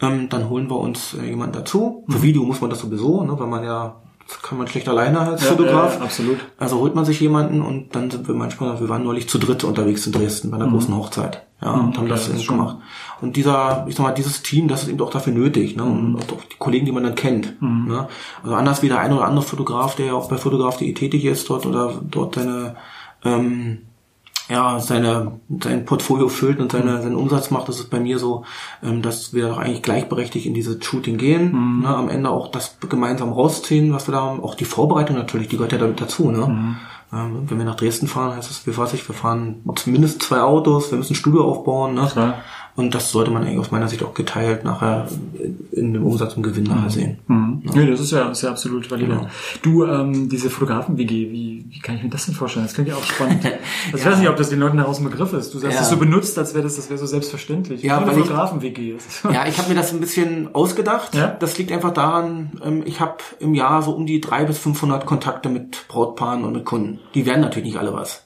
[0.00, 2.04] Ähm, dann holen wir uns äh, jemanden dazu.
[2.08, 3.96] Für Video muss man das sowieso, ne, weil man ja,
[4.42, 5.96] kann man schlecht alleine als Ja, Fotograf.
[5.98, 6.38] ja, absolut.
[6.58, 9.64] Also holt man sich jemanden und dann sind wir manchmal, wir waren neulich zu dritt
[9.64, 11.46] unterwegs in Dresden bei einer großen Hochzeit.
[11.60, 12.78] Ja, und haben klar, das, das gemacht.
[13.20, 15.84] Und dieser, ich sag mal, dieses Team, das ist eben auch dafür nötig, ne?
[15.84, 17.62] Und auch die Kollegen, die man dann kennt.
[17.62, 18.08] Ne?
[18.42, 21.48] Also anders wie der ein oder andere Fotograf, der ja auch bei Fotograf.de tätig ist
[21.48, 22.74] dort oder dort seine
[23.24, 23.78] ähm,
[24.48, 28.44] ja, seine, sein Portfolio füllt und seine, seinen Umsatz macht, das ist bei mir so,
[28.82, 32.76] ähm, dass wir doch eigentlich gleichberechtigt in diese Shooting gehen, ne, am Ende auch das
[32.88, 36.30] gemeinsam rausziehen, was wir da haben, auch die Vorbereitung natürlich, die gehört ja damit dazu,
[36.30, 36.76] ne.
[37.14, 40.40] Ähm, wenn wir nach Dresden fahren, heißt es, wie weiß ich, wir fahren mindestens zwei
[40.40, 42.08] Autos, wir müssen ein Studio aufbauen, ne.
[42.10, 42.36] Klar.
[42.74, 45.06] Und das sollte man eigentlich aus meiner Sicht auch geteilt nachher
[45.72, 47.18] in dem Umsatz und Gewinn nachher sehen.
[47.26, 47.62] Mhm.
[47.74, 49.08] Nee, das ist ja, ist ja absolut valide.
[49.10, 49.26] Genau.
[49.60, 52.64] Du, ähm, diese Fotografen-WG, wie, wie kann ich mir das denn vorstellen?
[52.64, 53.44] Das klingt ja auch spannend.
[53.92, 55.52] Also Ich weiß nicht, ob das den Leuten daraus ein Begriff ist.
[55.52, 55.82] Du sagst Ja.
[55.82, 57.82] es so benutzt, als wäre das, das wäre so selbstverständlich.
[57.82, 59.22] Ja, weil Fotografen-WG ist.
[59.30, 61.14] Ja, ich habe mir das ein bisschen ausgedacht.
[61.14, 61.26] Ja?
[61.38, 65.04] Das liegt einfach daran, ähm, ich habe im Jahr so um die 300 bis 500
[65.04, 67.00] Kontakte mit Brautpaaren und mit Kunden.
[67.14, 68.24] Die werden natürlich nicht alle was.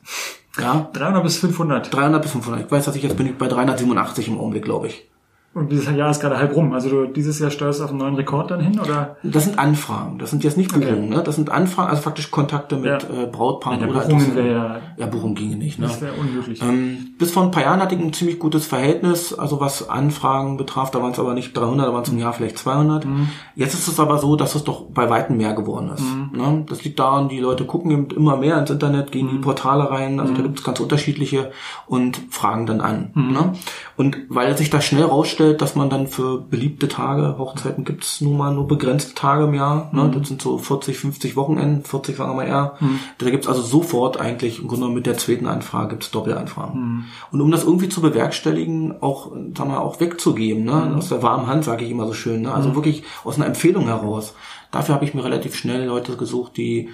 [0.58, 1.92] Ja, 300 bis 500.
[1.92, 2.64] 300 bis 500.
[2.64, 5.08] Ich weiß, dass ich jetzt bin ich bei 387 im Augenblick, glaube ich.
[5.56, 6.74] Und dieses Jahr ist gerade halb rum.
[6.74, 9.16] Also du dieses Jahr steuerst auf einen neuen Rekord dann hin, oder?
[9.22, 10.18] Das sind Anfragen.
[10.18, 11.16] Das sind jetzt nicht Buchungen, okay.
[11.16, 11.22] ne?
[11.22, 13.22] Das sind Anfragen, also faktisch Kontakte mit ja.
[13.22, 14.80] äh, Brautpaaren ja, oder Buchungen wäre ja.
[14.98, 15.86] Ja, Buchung ginge nicht, ne?
[15.86, 16.60] Das wäre unmöglich.
[16.60, 20.58] Ähm, bis vor ein paar Jahren hatte ich ein ziemlich gutes Verhältnis, also was Anfragen
[20.58, 23.06] betraf, da waren es aber nicht 300, da waren es im Jahr vielleicht 200.
[23.06, 23.30] Mhm.
[23.54, 26.02] Jetzt ist es aber so, dass es doch bei weitem mehr geworden ist.
[26.02, 26.38] Mhm.
[26.38, 26.64] Ne?
[26.68, 29.40] Das liegt daran, die Leute gucken eben immer mehr ins Internet, gehen in die mhm.
[29.40, 30.44] Portale rein, also da mhm.
[30.44, 31.50] gibt es ganz unterschiedliche
[31.86, 33.10] und fragen dann an.
[33.14, 33.32] Mhm.
[33.32, 33.52] Ne?
[33.96, 37.36] Und weil sich da schnell rausstellt, dass man dann für beliebte Tage.
[37.38, 39.90] Hochzeiten gibt es nun mal nur begrenzte Tage im Jahr.
[39.92, 40.04] Ne?
[40.04, 40.12] Mhm.
[40.12, 42.74] Das sind so 40, 50 Wochenenden, 40 sagen wir mal eher.
[42.80, 43.00] Mhm.
[43.18, 46.80] Da gibt es also sofort eigentlich im Grunde mit der zweiten Anfrage gibt es Doppelanfragen.
[46.80, 47.04] Mhm.
[47.32, 50.88] Und um das irgendwie zu bewerkstelligen, auch, sagen wir, auch wegzugeben, ne?
[50.90, 50.96] Mhm.
[50.96, 52.42] aus der warmen Hand, sage ich immer so schön.
[52.42, 52.52] Ne?
[52.52, 52.74] Also mhm.
[52.74, 54.34] wirklich aus einer Empfehlung heraus.
[54.70, 56.90] Dafür habe ich mir relativ schnell Leute gesucht, die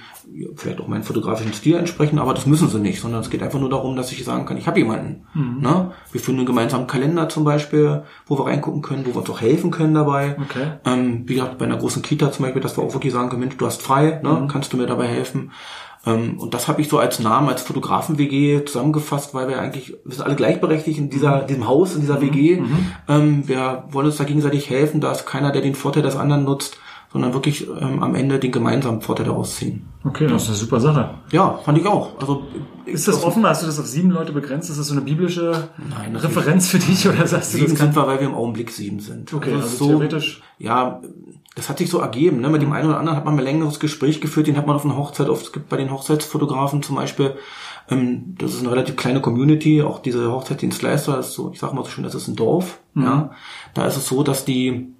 [0.57, 3.59] vielleicht auch meinen fotografischen Stil entsprechen, aber das müssen sie nicht, sondern es geht einfach
[3.59, 5.27] nur darum, dass ich sagen kann, ich habe jemanden.
[5.35, 5.61] Mhm.
[5.61, 5.93] Ne?
[6.11, 9.41] Wir führen einen gemeinsamen Kalender zum Beispiel, wo wir reingucken können, wo wir uns auch
[9.41, 10.37] helfen können dabei.
[10.41, 10.73] Okay.
[10.85, 13.41] Ähm, wie gesagt, bei einer großen Kita zum Beispiel, dass wir auch wirklich sagen können,
[13.41, 14.31] Mensch, du hast frei, ne?
[14.31, 14.49] Mhm.
[14.49, 15.51] kannst du mir dabei helfen?
[16.05, 20.15] Ähm, und das habe ich so als Namen, als Fotografen-WG zusammengefasst, weil wir eigentlich, wir
[20.15, 21.47] sind alle gleichberechtigt in dieser, mhm.
[21.47, 22.23] diesem Haus, in dieser mhm.
[22.23, 22.61] WG.
[22.61, 22.87] Mhm.
[23.09, 26.45] Ähm, wir wollen uns da gegenseitig helfen, da ist keiner, der den Vorteil des anderen
[26.45, 26.79] nutzt
[27.13, 29.87] sondern wirklich ähm, am Ende den gemeinsamen Vorteil daraus ziehen.
[30.03, 31.11] Okay, das ist eine super Sache.
[31.31, 32.19] Ja, fand ich auch.
[32.19, 32.45] Also
[32.87, 33.45] ist das offen?
[33.47, 34.71] Hast du das auf sieben Leute begrenzt?
[34.71, 37.79] Ist das so eine biblische Nein, Referenz für dich oder sagst du sieben das?
[37.79, 39.33] sind wir, weil wir im Augenblick sieben sind.
[39.33, 40.43] Okay, also, also so, theoretisch.
[40.59, 41.03] Ja,
[41.55, 42.41] das hat sich so ergeben.
[42.41, 42.49] Ne?
[42.49, 44.47] Mit dem einen oder anderen hat man ein längeres Gespräch geführt.
[44.47, 45.29] Den hat man auf einer Hochzeit.
[45.29, 47.37] Oft, es gibt bei den Hochzeitsfotografen zum Beispiel.
[47.91, 49.83] Ähm, das ist eine relativ kleine Community.
[49.83, 51.51] Auch diese Hochzeitsdienstleister ist so.
[51.53, 52.81] Ich sage mal so schön, das ist ein Dorf.
[52.95, 53.03] Mhm.
[53.05, 53.31] Ja,
[53.75, 54.95] da ist es so, dass die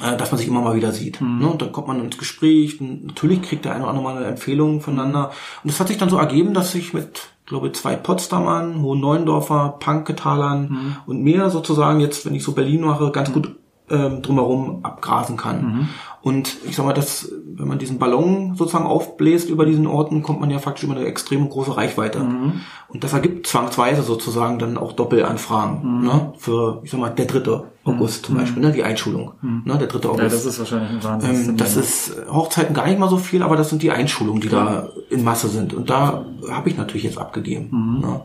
[0.00, 1.20] dass man sich immer mal wieder sieht.
[1.20, 1.38] Mhm.
[1.38, 1.48] Ne?
[1.48, 2.80] Und dann kommt man ins Gespräch.
[2.80, 5.30] Und natürlich kriegt der eine oder andere mal eine Empfehlung voneinander.
[5.64, 9.76] Und es hat sich dann so ergeben, dass ich mit, glaube zwei Potsdamern, Hohen Neuendorfer,
[9.80, 10.96] Panketalern mhm.
[11.06, 13.34] und mir sozusagen jetzt, wenn ich so Berlin mache, ganz mhm.
[13.34, 13.56] gut
[13.90, 15.64] ähm, drumherum abgrasen kann.
[15.64, 15.88] Mhm.
[16.22, 20.40] Und ich sag mal, dass, wenn man diesen Ballon sozusagen aufbläst über diesen Orten, kommt
[20.40, 22.18] man ja faktisch über eine extrem große Reichweite.
[22.18, 22.62] Mhm.
[22.88, 26.04] Und das ergibt zwangsweise sozusagen dann auch Doppelanfragen, mhm.
[26.04, 26.32] ne?
[26.36, 28.38] Für, ich sag mal, der dritte August zum mhm.
[28.40, 28.72] Beispiel, ne?
[28.72, 29.32] Die Einschulung.
[29.40, 29.62] Mhm.
[29.66, 29.78] Ne?
[29.78, 30.22] Der dritte August.
[30.22, 31.50] Ja, das ist wahrscheinlich ein Wahnsinn.
[31.50, 34.48] Ähm, das ist Hochzeiten gar nicht mal so viel, aber das sind die Einschulungen, die
[34.48, 35.74] da in Masse sind.
[35.74, 37.68] Und da habe ich natürlich jetzt abgegeben.
[37.70, 38.00] Mhm.
[38.00, 38.20] Ne?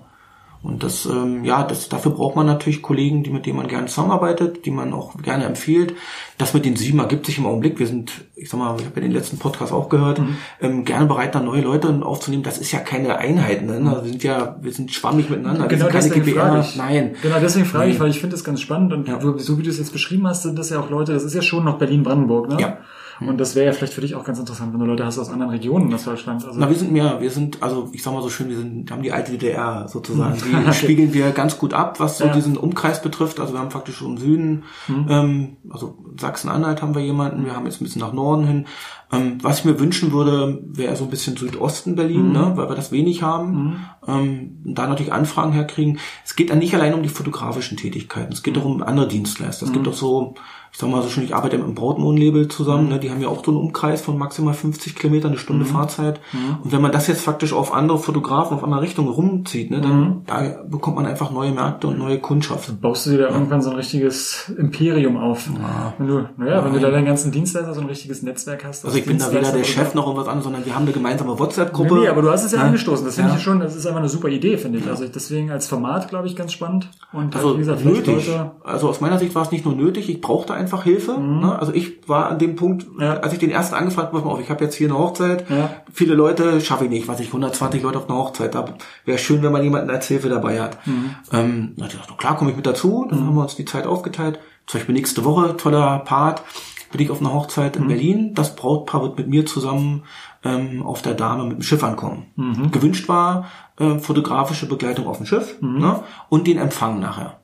[0.64, 3.88] Und das, ähm, ja, das, dafür braucht man natürlich Kollegen, die mit denen man gerne
[3.88, 5.96] zusammenarbeitet, die man auch gerne empfiehlt.
[6.38, 7.80] Das mit den sieben ergibt sich im Augenblick.
[7.80, 10.38] Wir sind, ich sag mal, ich habe ja den letzten Podcast auch gehört, mhm.
[10.62, 12.44] ähm, gerne bereit, da neue Leute aufzunehmen.
[12.44, 13.82] Das ist ja keine Einheit, ne?
[13.90, 15.68] Also wir sind ja, wir sind schwammig miteinander.
[15.68, 16.60] Genau wir sind keine.
[16.60, 17.16] Ich, Nein.
[17.24, 19.20] Genau deswegen frage ich, weil ich finde das ganz spannend und ja.
[19.20, 21.42] so wie du es jetzt beschrieben hast, sind das ja auch Leute, das ist ja
[21.42, 22.58] schon noch Berlin-Brandenburg, ne?
[22.60, 22.78] Ja.
[23.28, 25.30] Und das wäre ja vielleicht für dich auch ganz interessant, wenn du Leute hast aus
[25.30, 26.44] anderen Regionen aus Deutschland.
[26.44, 28.90] Also Na, wir sind mehr, wir sind, also ich sag mal so schön, wir sind,
[28.90, 30.38] wir haben die alte DDR sozusagen.
[30.42, 30.74] Die okay.
[30.74, 32.34] spiegeln wir ganz gut ab, was so ja.
[32.34, 33.40] diesen Umkreis betrifft.
[33.40, 35.06] Also wir haben faktisch schon im Süden, mhm.
[35.10, 38.66] ähm, also Sachsen-Anhalt haben wir jemanden, wir haben jetzt ein bisschen nach Norden hin.
[39.14, 42.34] Ähm, was ich mir wünschen würde, wäre so ein bisschen Südosten Berlin, mhm.
[42.34, 43.52] ne, weil wir das wenig haben.
[43.52, 43.76] Mhm.
[44.08, 46.00] Ähm, da natürlich Anfragen herkriegen.
[46.26, 49.66] Es geht dann nicht allein um die fotografischen Tätigkeiten, es geht auch um andere Dienstleister.
[49.66, 49.92] Es gibt mhm.
[49.92, 50.36] auch so
[50.72, 52.90] ich sag mal so schön, ich arbeite mit dem Brautmohnlabel zusammen, mhm.
[52.90, 55.70] ne, die haben ja auch so einen Umkreis von maximal 50 Kilometer, eine Stunde mhm.
[55.70, 56.22] Fahrzeit.
[56.32, 56.58] Mhm.
[56.64, 60.00] Und wenn man das jetzt faktisch auf andere Fotografen, auf andere Richtungen rumzieht, ne, dann
[60.00, 60.22] mhm.
[60.26, 62.70] da bekommt man einfach neue Märkte und neue Kundschaft.
[62.70, 63.34] Dann baust du dir da ja.
[63.34, 65.48] irgendwann so ein richtiges Imperium auf.
[65.48, 65.94] Ja.
[65.98, 68.86] Wenn du, naja, wenn du da deinen ganzen Dienstleister so ein richtiges Netzwerk hast.
[68.86, 71.38] Also ich bin da weder der Chef noch irgendwas anderes, sondern wir haben eine gemeinsame
[71.38, 71.96] WhatsApp-Gruppe.
[71.96, 72.66] Nee, nee, aber du hast es ja, ja.
[72.66, 73.06] angestoßen.
[73.06, 74.88] Das finde ich schon, das ist einfach eine super Idee, finde ich.
[74.88, 76.90] Also deswegen als Format, glaube ich, ganz spannend.
[77.12, 78.28] Und also, wie gesagt, nötig.
[78.28, 81.18] Leute also aus meiner Sicht war es nicht nur nötig, ich brauchte einfach Hilfe.
[81.18, 81.40] Mhm.
[81.42, 81.60] Ne?
[81.60, 83.16] Also ich war an dem Punkt, ja.
[83.16, 85.70] als ich den ersten angefragt habe, auf, ich habe jetzt hier eine Hochzeit, ja.
[85.92, 88.76] viele Leute schaffe ich nicht, was ich 120 Leute auf einer Hochzeit habe.
[89.06, 90.86] Wäre schön, wenn man jemanden als Hilfe dabei hat.
[90.88, 91.16] Mhm.
[91.34, 93.06] Ähm, da ich gedacht, klar, komme ich mit dazu.
[93.10, 93.28] Dann mhm.
[93.28, 94.40] haben wir uns die Zeit aufgeteilt.
[94.68, 96.44] Zum Beispiel nächste Woche, toller Part,
[96.92, 97.88] bin ich auf einer Hochzeit in mhm.
[97.88, 98.34] Berlin.
[98.34, 100.04] Das Brautpaar wird mit mir zusammen
[100.44, 102.28] ähm, auf der Dame mit dem Schiff ankommen.
[102.36, 102.72] Mhm.
[102.72, 103.46] Gewünscht war
[103.80, 105.80] äh, fotografische Begleitung auf dem Schiff mhm.
[105.80, 106.04] ne?
[106.30, 107.42] und den Empfang nachher.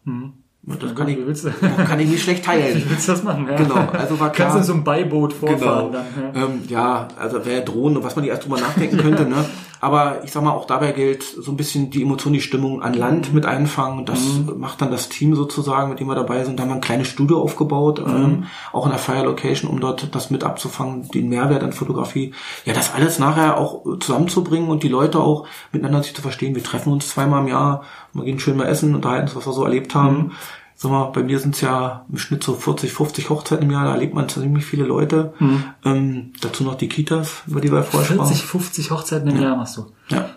[0.67, 0.79] Mhm.
[0.79, 1.17] Das kann, ich,
[1.87, 2.75] kann ich nicht schlecht teilen.
[2.75, 3.47] Wie willst du das machen?
[3.49, 3.55] Ja.
[3.55, 4.49] Genau, also war klar.
[4.49, 5.91] Kannst du so ein Beiboot vorfahren?
[5.91, 6.03] Genau.
[6.03, 6.45] Dann, ja.
[6.45, 9.23] Ähm, ja, also wäre Drohnen und was man nicht erst drüber nachdenken könnte.
[9.23, 9.45] ne?
[9.79, 12.93] Aber ich sag mal, auch dabei gilt so ein bisschen die Emotion, die Stimmung an
[12.95, 14.05] Land mit einfangen.
[14.05, 14.59] Das mhm.
[14.59, 16.57] macht dann das Team sozusagen, mit dem wir dabei sind.
[16.57, 18.15] Da haben wir ein kleines Studio aufgebaut, mhm.
[18.15, 22.33] ähm, auch in der Fire Location, um dort das mit abzufangen, den Mehrwert an Fotografie.
[22.65, 26.55] Ja, das alles nachher auch zusammenzubringen und die Leute auch miteinander sich zu verstehen.
[26.55, 29.53] Wir treffen uns zweimal im Jahr, wir gehen schön mal essen, unterhalten uns, was wir
[29.53, 30.17] so erlebt haben.
[30.17, 30.31] Mhm
[30.77, 33.85] sag mal, bei mir sind es ja im Schnitt so 40, 50 Hochzeiten im Jahr,
[33.85, 35.33] da erlebt man ziemlich viele Leute.
[35.39, 35.63] Mhm.
[35.83, 39.41] Ähm, dazu noch die Kitas, über die wir vorher 40, 50 Hochzeiten im ja.
[39.41, 39.87] Jahr machst du.
[40.09, 40.29] Ja.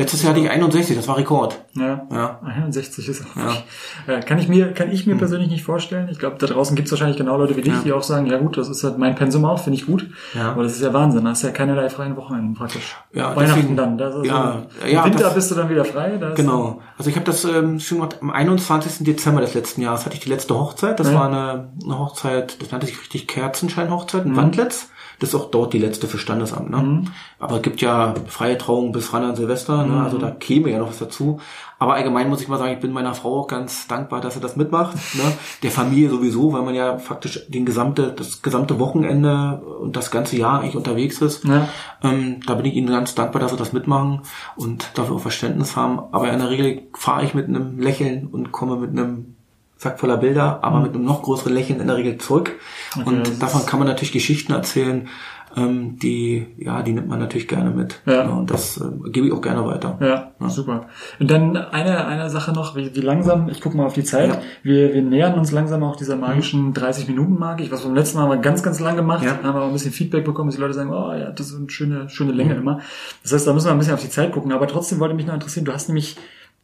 [0.00, 1.60] Letztes Jahr hatte ich 61, das war Rekord.
[1.74, 2.06] Ja.
[2.10, 2.40] Ja.
[2.42, 3.64] 61 ist auch wirklich,
[4.06, 6.08] äh, kann ich mir, kann ich mir persönlich nicht vorstellen.
[6.10, 7.80] Ich glaube, da draußen gibt es wahrscheinlich genau Leute wie dich, Ja.
[7.84, 10.06] die auch sagen, ja gut, das ist halt mein Pensum auch, finde ich gut.
[10.34, 10.52] Ja.
[10.52, 11.24] Aber das ist ja Wahnsinn.
[11.24, 12.96] Da hast ja keinerlei freien Wochenenden praktisch.
[13.12, 13.98] Ja, Weihnachten deswegen- dann.
[13.98, 16.16] Das ist ja, so, ja, Im Winter das- bist du dann wieder frei.
[16.18, 16.80] Da ist Genau.
[16.98, 19.04] Also ich habe das ähm, schon gemacht, am 21.
[19.04, 20.98] Dezember des letzten Jahres hatte ich die letzte Hochzeit.
[20.98, 21.14] Das Ja.
[21.14, 24.88] war eine, eine Hochzeit, das nannte sich richtig Kerzenschein-Hochzeit in Wandlitz.
[25.20, 26.70] Das ist auch dort die letzte für Standesamt.
[26.70, 27.04] Ne?
[27.38, 30.02] Aber es gibt ja freie Trauungen bis ran an Silvester, ne?
[30.02, 31.38] also da käme ja noch was dazu.
[31.78, 34.40] Aber allgemein muss ich mal sagen, ich bin meiner Frau auch ganz dankbar, dass sie
[34.40, 34.96] das mitmacht.
[35.20, 35.32] Ne?
[35.62, 40.36] Der Familie sowieso, weil man ja faktisch den gesamte, das gesamte Wochenende und das ganze
[40.36, 41.44] Jahr eigentlich unterwegs ist.
[41.44, 41.68] Ja.
[42.02, 44.22] Ähm, da bin ich Ihnen ganz dankbar, dass Sie das mitmachen
[44.56, 45.98] und dafür auch Verständnis haben.
[46.12, 49.36] Aber in der Regel fahre ich mit einem Lächeln und komme mit einem
[49.82, 52.52] Sack voller Bilder, aber mit einem noch größeren Lächeln in der Regel zurück.
[52.94, 55.08] das und davon kann man natürlich Geschichten erzählen,
[55.56, 58.02] ähm, die, ja, die nimmt man natürlich gerne mit.
[58.06, 58.28] Ja.
[58.28, 59.96] und das äh, gebe ich auch gerne weiter.
[60.00, 60.86] Ja, super.
[61.18, 64.28] Und dann eine, eine Sache noch, wie, wie langsam, ich gucke mal auf die Zeit,
[64.28, 64.34] Ja.
[64.36, 64.40] Mhm.
[64.62, 67.62] wir, wir nähern uns langsam auch dieser magischen 30-Minuten-Marke.
[67.64, 69.38] Ich was beim letzten Mal haben wir ganz, ganz lang gemacht, Ja.
[69.42, 71.56] haben wir auch ein bisschen Feedback bekommen, dass die Leute sagen, oh ja, das ist
[71.56, 72.80] eine schöne, schöne Länge immer.
[73.22, 74.52] Das heißt, da müssen wir ein bisschen auf die Zeit gucken.
[74.52, 76.16] Aber trotzdem wollte mich noch interessieren, du hast nämlich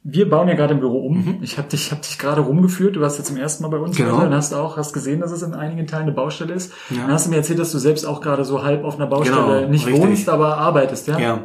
[0.09, 1.39] wir bauen ja gerade im Büro um.
[1.43, 2.95] Ich habe dich, hab dich gerade rumgeführt.
[2.95, 3.99] Du warst ja zum ersten Mal bei uns.
[3.99, 4.05] Mhm.
[4.05, 4.21] Genau.
[4.21, 6.73] Dann hast auch hast gesehen, dass es in einigen Teilen eine Baustelle ist.
[6.91, 7.03] Ja.
[7.03, 9.37] Dann hast du mir erzählt, dass du selbst auch gerade so halb auf einer Baustelle
[9.37, 10.03] Genau, nicht richtig.
[10.03, 11.19] wohnst, aber arbeitest, ja?
[11.19, 11.43] Ja,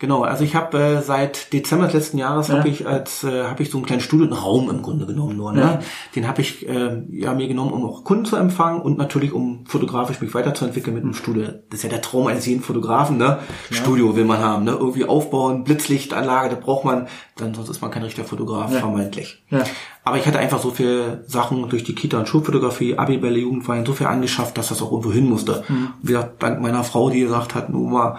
[0.00, 0.22] genau.
[0.22, 2.58] Also ich habe äh, seit Dezember des letzten Jahres Ja.
[2.58, 5.52] habe ich als äh, habe ich so einen kleinen Studioraum im Grunde genommen nur.
[5.52, 5.60] Ne?
[5.60, 5.78] Ja.
[6.16, 9.64] Den habe ich äh, ja mir genommen, um auch Kunden zu empfangen und natürlich um
[9.66, 11.44] fotografisch mich weiterzuentwickeln mit einem Studio.
[11.70, 13.16] Das ist ja der Traum eines jeden Fotografen.
[13.18, 13.38] Ne?
[13.70, 14.72] Studio will man haben, ne?
[14.72, 17.06] irgendwie aufbauen, Blitzlichtanlage, das braucht man.
[17.36, 18.80] Dann sonst ist man kein richtiger Fotograf, Ja.
[18.80, 19.42] vermeintlich.
[19.50, 19.62] Ja.
[20.04, 23.92] Aber ich hatte einfach so viel Sachen durch die Kita und Schulfotografie, Abibälle, Jugendweihen, so
[23.92, 25.62] viel angeschafft, dass das auch irgendwo hin musste.
[26.02, 28.18] Wie gesagt, dank meiner Frau, die gesagt hat, nun mal,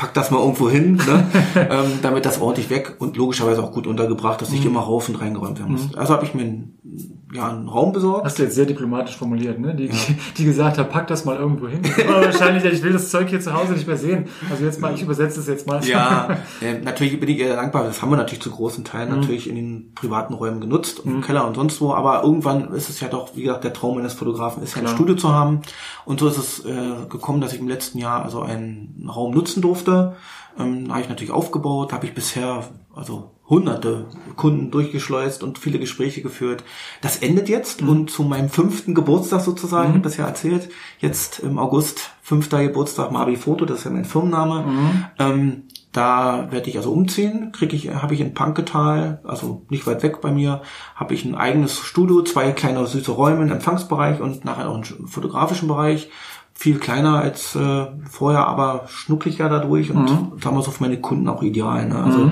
[0.00, 1.26] pack das mal irgendwo hin, ne?
[1.70, 5.20] ähm, damit das ordentlich weg und logischerweise auch gut untergebracht, dass nicht immer rauf und
[5.20, 5.94] reingeräumt werden muss.
[5.94, 8.24] Also habe ich mir einen, ja, einen Raum besorgt.
[8.24, 9.74] Hast du jetzt sehr diplomatisch formuliert, ne?
[9.74, 11.82] Die, die, die gesagt hat, pack das mal irgendwo hin.
[12.08, 14.28] Aber wahrscheinlich, ich will das Zeug hier zu Hause nicht mehr sehen.
[14.50, 15.84] Also jetzt mal, ich übersetze es jetzt mal.
[15.84, 17.84] Ja, äh, natürlich bin ich ihr dankbar.
[17.84, 19.20] Das haben wir natürlich zu großen Teilen Mhm.
[19.20, 21.92] natürlich in den privaten Räumen genutzt, im Keller und sonst wo.
[21.92, 24.88] Aber irgendwann ist es ja doch, wie gesagt, der Traum eines Fotografen ist ja ein.
[24.88, 25.60] Studio zu haben.
[26.06, 29.60] Und so ist es äh, gekommen, dass ich im letzten Jahr also einen Raum nutzen
[29.60, 29.89] durfte.
[30.58, 35.80] Ähm, da habe ich natürlich aufgebaut, habe ich bisher also hunderte Kunden durchgeschleust und viele
[35.80, 36.62] Gespräche geführt.
[37.00, 41.40] Das endet jetzt und zu meinem fünften Geburtstag sozusagen, ich habe das ja erzählt, jetzt
[41.40, 44.64] im August, fünfter Geburtstag, Mabi Foto, das ist ja mein Firmenname.
[45.18, 50.04] Ähm, da werde ich also umziehen, kriege ich, habe ich in Panketal, also nicht weit
[50.04, 50.62] weg bei mir,
[50.94, 55.08] habe ich ein eigenes Studio, zwei kleine süße Räume, einen Empfangsbereich und nachher auch einen
[55.08, 56.08] fotografischen Bereich.
[56.60, 60.06] Viel kleiner als äh, vorher, aber schnuckliger dadurch und
[60.54, 61.88] wir so für meine Kunden auch ideal.
[61.88, 61.96] Ne?
[61.96, 62.30] Also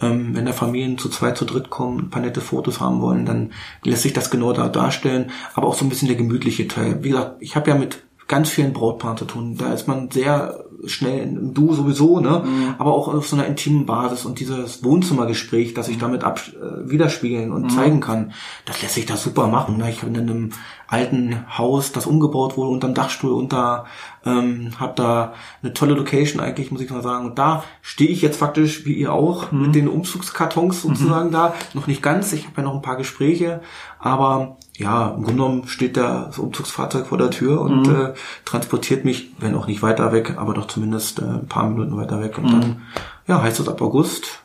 [0.00, 3.24] ähm, wenn da Familien zu zweit, zu dritt kommen, ein paar nette Fotos haben wollen,
[3.24, 3.52] dann
[3.84, 5.30] lässt sich das genau da darstellen.
[5.54, 7.04] Aber auch so ein bisschen der gemütliche Teil.
[7.04, 9.56] Wie gesagt, ich habe ja mit ganz vielen Brautpaaren zu tun.
[9.56, 12.44] Da ist man sehr schnell im Du sowieso, ne?
[12.78, 16.88] Aber auch auf so einer intimen Basis und dieses Wohnzimmergespräch, das ich damit ab, äh,
[16.88, 18.32] widerspiegeln und zeigen kann,
[18.64, 19.78] das lässt sich da super machen.
[19.78, 19.90] Ne?
[19.90, 20.50] Ich bin in einem
[20.86, 23.86] alten Haus, das umgebaut wurde, unterm Dachstuhl unter,
[24.24, 27.26] ähm, habe da eine tolle Location eigentlich, muss ich mal sagen.
[27.26, 31.54] Und da stehe ich jetzt faktisch, wie ihr auch, mit den Umzugskartons sozusagen da.
[31.74, 33.60] Noch nicht ganz, ich habe ja noch ein paar Gespräche,
[33.98, 38.14] aber ja, im Grunde genommen steht da das Umzugsfahrzeug vor der Tür und äh,
[38.44, 42.20] transportiert mich, wenn auch nicht weiter weg, aber doch zumindest äh, ein paar Minuten weiter
[42.20, 42.38] weg.
[42.38, 42.82] Und dann,
[43.26, 44.40] ja, heißt es ab August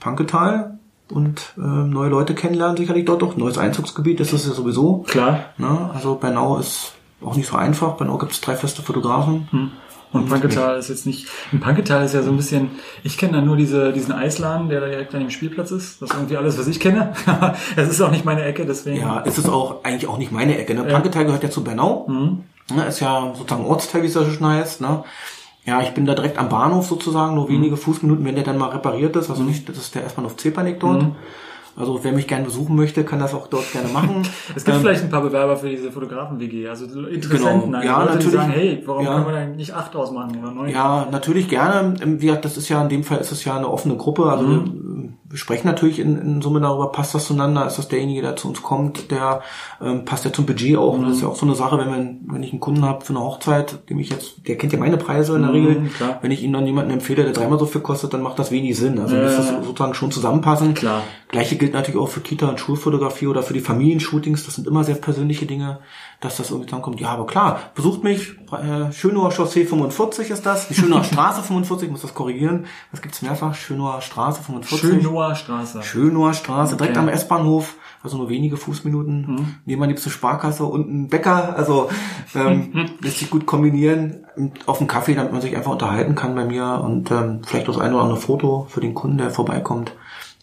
[0.00, 3.36] Panketal und äh, neue Leute kennenlernen, sicherlich dort doch.
[3.36, 5.04] Neues Einzugsgebiet ist es ja sowieso.
[5.06, 5.44] Klar.
[5.56, 5.90] Ne?
[5.94, 6.94] Also Bernau ist
[7.24, 7.96] auch nicht so einfach.
[7.96, 9.48] Bernau gibt es drei feste Fotografen.
[10.12, 11.28] Und Panketal ist jetzt nicht.
[11.52, 12.70] In Panketal ist ja so ein bisschen.
[13.02, 16.00] Ich kenne da nur diese, diesen Eisladen, der da direkt an dem Spielplatz ist.
[16.00, 17.12] Das ist irgendwie alles, was ich kenne.
[17.76, 19.00] Es ist auch nicht meine Ecke, deswegen.
[19.00, 20.74] Ja, ist es auch eigentlich auch nicht meine Ecke.
[20.74, 20.84] Ne?
[20.84, 22.06] Panketal gehört ja zu Bernau.
[22.08, 22.86] Ne?
[22.86, 24.80] Ist ja sozusagen Ortsteil, wie es ja so schön heißt.
[24.80, 25.04] Ne?
[25.64, 28.70] Ja, ich bin da direkt am Bahnhof sozusagen, nur wenige Fußminuten, wenn der dann mal
[28.70, 29.30] repariert ist.
[29.30, 31.02] Also nicht, das ist der S-Bahnhof Zepanik dort.
[31.76, 34.22] Also wer mich gerne besuchen möchte, kann das auch dort gerne machen.
[34.56, 37.84] Es gibt Ähm, vielleicht ein paar Bewerber für diese Fotografen-WG, also Interessenten, Genau.
[37.84, 38.34] Ja, Leute, die natürlich.
[38.34, 39.12] sagen, hey, warum Ja.
[39.14, 40.68] können wir da nicht acht draus machen oder neun?
[40.70, 41.94] Ja, natürlich gerne.
[42.02, 44.24] Ähm, Wie gesagt, das ist ja in dem Fall ist es ja eine offene Gruppe.
[44.24, 48.22] Also wir, wir sprechen natürlich in, in Summe darüber, passt das zueinander, ist das derjenige,
[48.22, 49.42] der zu uns kommt, der
[49.82, 50.98] ähm, passt ja zum Budget auch.
[51.00, 53.12] Das ist ja auch so eine Sache, wenn, wir, wenn ich einen Kunden habe für
[53.12, 55.88] eine Hochzeit, dem ich jetzt, der kennt ja meine Preise in der Regel.
[55.96, 56.18] klar.
[56.22, 58.76] Wenn ich ihm dann jemanden empfehle, der dreimal so viel kostet, dann macht das wenig
[58.76, 58.98] Sinn.
[58.98, 60.74] Also muss das sozusagen schon zusammenpassen.
[60.74, 61.02] Klar.
[61.28, 64.44] Gleiche gilt natürlich auch für Kita- und Schulfotografie oder für die Familienshootings.
[64.44, 65.80] Das sind immer sehr persönliche Dinge,
[66.20, 67.00] dass das irgendwie zusammenkommt.
[67.00, 68.34] Ja, aber klar, besucht mich.
[68.52, 70.68] Äh, Schönower Chaussee 45 ist das.
[70.68, 72.66] Die Schönower Straße 45, ich muss das korrigieren.
[72.90, 73.54] Das gibt's mehrfach.
[73.54, 74.80] Schönower Straße 45.
[74.80, 75.82] Schönower Straße.
[75.82, 77.06] Schönower Straße, direkt Okay.
[77.06, 77.74] am S-Bahnhof.
[78.02, 79.20] Also nur wenige Fußminuten.
[79.26, 79.54] Mhm.
[79.64, 81.54] Nehmen wir liebste Sparkasse und einen Bäcker.
[81.56, 81.88] Also
[82.34, 82.90] ähm, Mhm.
[83.00, 84.26] lässt sich gut kombinieren.
[84.66, 86.80] Auf dem Kaffee, damit man sich einfach unterhalten kann bei mir.
[86.84, 89.92] Und ähm, vielleicht das eine oder andere Foto für den Kunden, der vorbeikommt.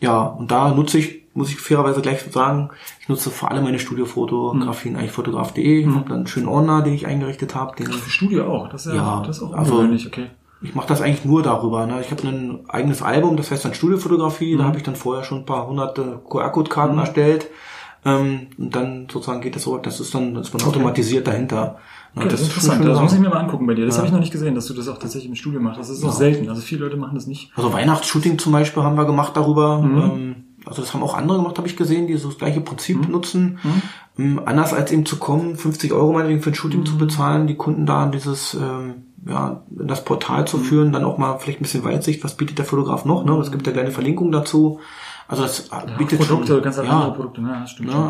[0.01, 2.69] Ja, und da nutze ich, muss ich fairerweise gleich sagen,
[2.99, 5.79] ich nutze vor allem meine Studiofotografien, eigentlich fotograf.de.
[5.79, 7.75] Ich habe dann einen schönen Ordner, den ich eingerichtet habe.
[7.75, 8.69] Den Für Studio auch.
[8.69, 10.27] Das ist ja, Ja, das ist auch also- okay.
[10.61, 11.85] ich mache das eigentlich nur darüber.
[11.85, 12.01] Ne?
[12.01, 14.57] Ich habe ein eigenes Album, das heißt dann Studiofotografie.
[14.57, 17.47] Da habe ich dann vorher schon ein paar hunderte QR-Code-Karten erstellt.
[18.05, 21.77] Ähm, und dann sozusagen geht das so, das ist dann, das ist man automatisiert dahinter.
[22.15, 22.85] Ne, Okay, das ist schon interessant.
[22.89, 23.85] Das muss ich mir mal angucken bei dir.
[23.85, 25.79] Das habe ich noch nicht gesehen, dass du das auch tatsächlich im Studio machst.
[25.79, 26.49] Das ist auch selten.
[26.49, 27.51] Also viele Leute machen das nicht.
[27.55, 29.81] Also Weihnachtsshooting zum Beispiel haben wir gemacht darüber.
[29.81, 29.97] Mhm.
[30.01, 30.35] Ähm,
[30.73, 33.11] also das haben auch andere gemacht, habe ich gesehen, die so das gleiche Prinzip Mhm.
[33.11, 33.59] nutzen.
[34.17, 36.85] Ähm, anders als eben zu kommen, 50 Euro meinetwegen für ein Shooting Mhm.
[36.85, 38.93] zu bezahlen, die Kunden da in dieses, ähm,
[39.27, 40.47] ja, in das Portal Mhm.
[40.47, 43.33] zu führen, dann auch mal vielleicht ein bisschen Weitsicht, was bietet der Fotograf noch, ne?
[43.37, 44.79] Es gibt ja kleine Verlinkungen dazu.
[45.27, 47.57] Also das bietet Produkte, schon, ganz andere Produkte, ne?
[47.61, 48.01] Das stimmt schon.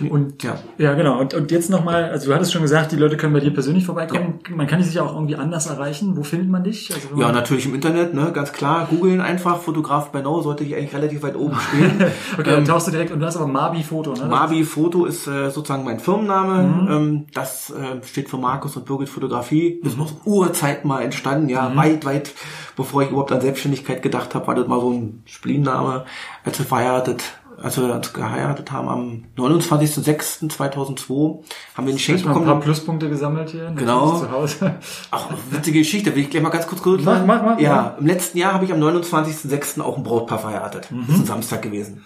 [0.00, 0.56] ja, Und ja.
[0.78, 1.20] ja, genau.
[1.20, 3.86] Und, und jetzt nochmal, also du hattest schon gesagt, die Leute können bei dir persönlich
[3.86, 4.40] vorbeikommen.
[4.50, 6.16] Man kann dich ja auch irgendwie anders erreichen.
[6.16, 6.92] Wo findet man dich?
[6.92, 8.86] Also Ja, natürlich im Internet, ne, ganz klar.
[8.90, 12.04] Googeln einfach, Fotograf bei Now sollte ich eigentlich relativ weit oben stehen.
[12.38, 14.26] okay, dann tauchst du direkt und du hast aber Mabi Foto, ne?
[14.26, 16.62] Mabi Foto ist äh, sozusagen mein Firmenname.
[16.62, 16.90] Mhm.
[16.90, 19.80] Ähm, das äh, steht für Markus und Birgit Fotografie.
[19.82, 19.88] Mhm.
[19.88, 22.32] Ist aus Urzeiten mal entstanden, ja, weit, weit
[22.76, 26.04] bevor ich überhaupt an Selbstständigkeit gedacht habe, war das mal so ein Spleenenname.
[26.44, 27.22] Als wir verheiratet,
[27.62, 31.38] als wir uns geheiratet haben am 29.06.2002,
[31.74, 32.60] haben wir ein Geschenk Ich mal ein paar bekommen.
[32.60, 33.72] Pluspunkte gesammelt hier.
[33.74, 34.18] Genau.
[34.18, 34.74] Zu Hause.
[35.10, 38.06] Ach, witzige Geschichte, will ich gleich mal ganz kurz kurz Mach, mach, mach, Ja, im
[38.06, 39.80] letzten Jahr habe ich am 29.06.
[39.80, 40.90] auch ein Brautpaar verheiratet.
[40.90, 41.04] Mhm.
[41.06, 42.04] Das ist ein Samstag gewesen.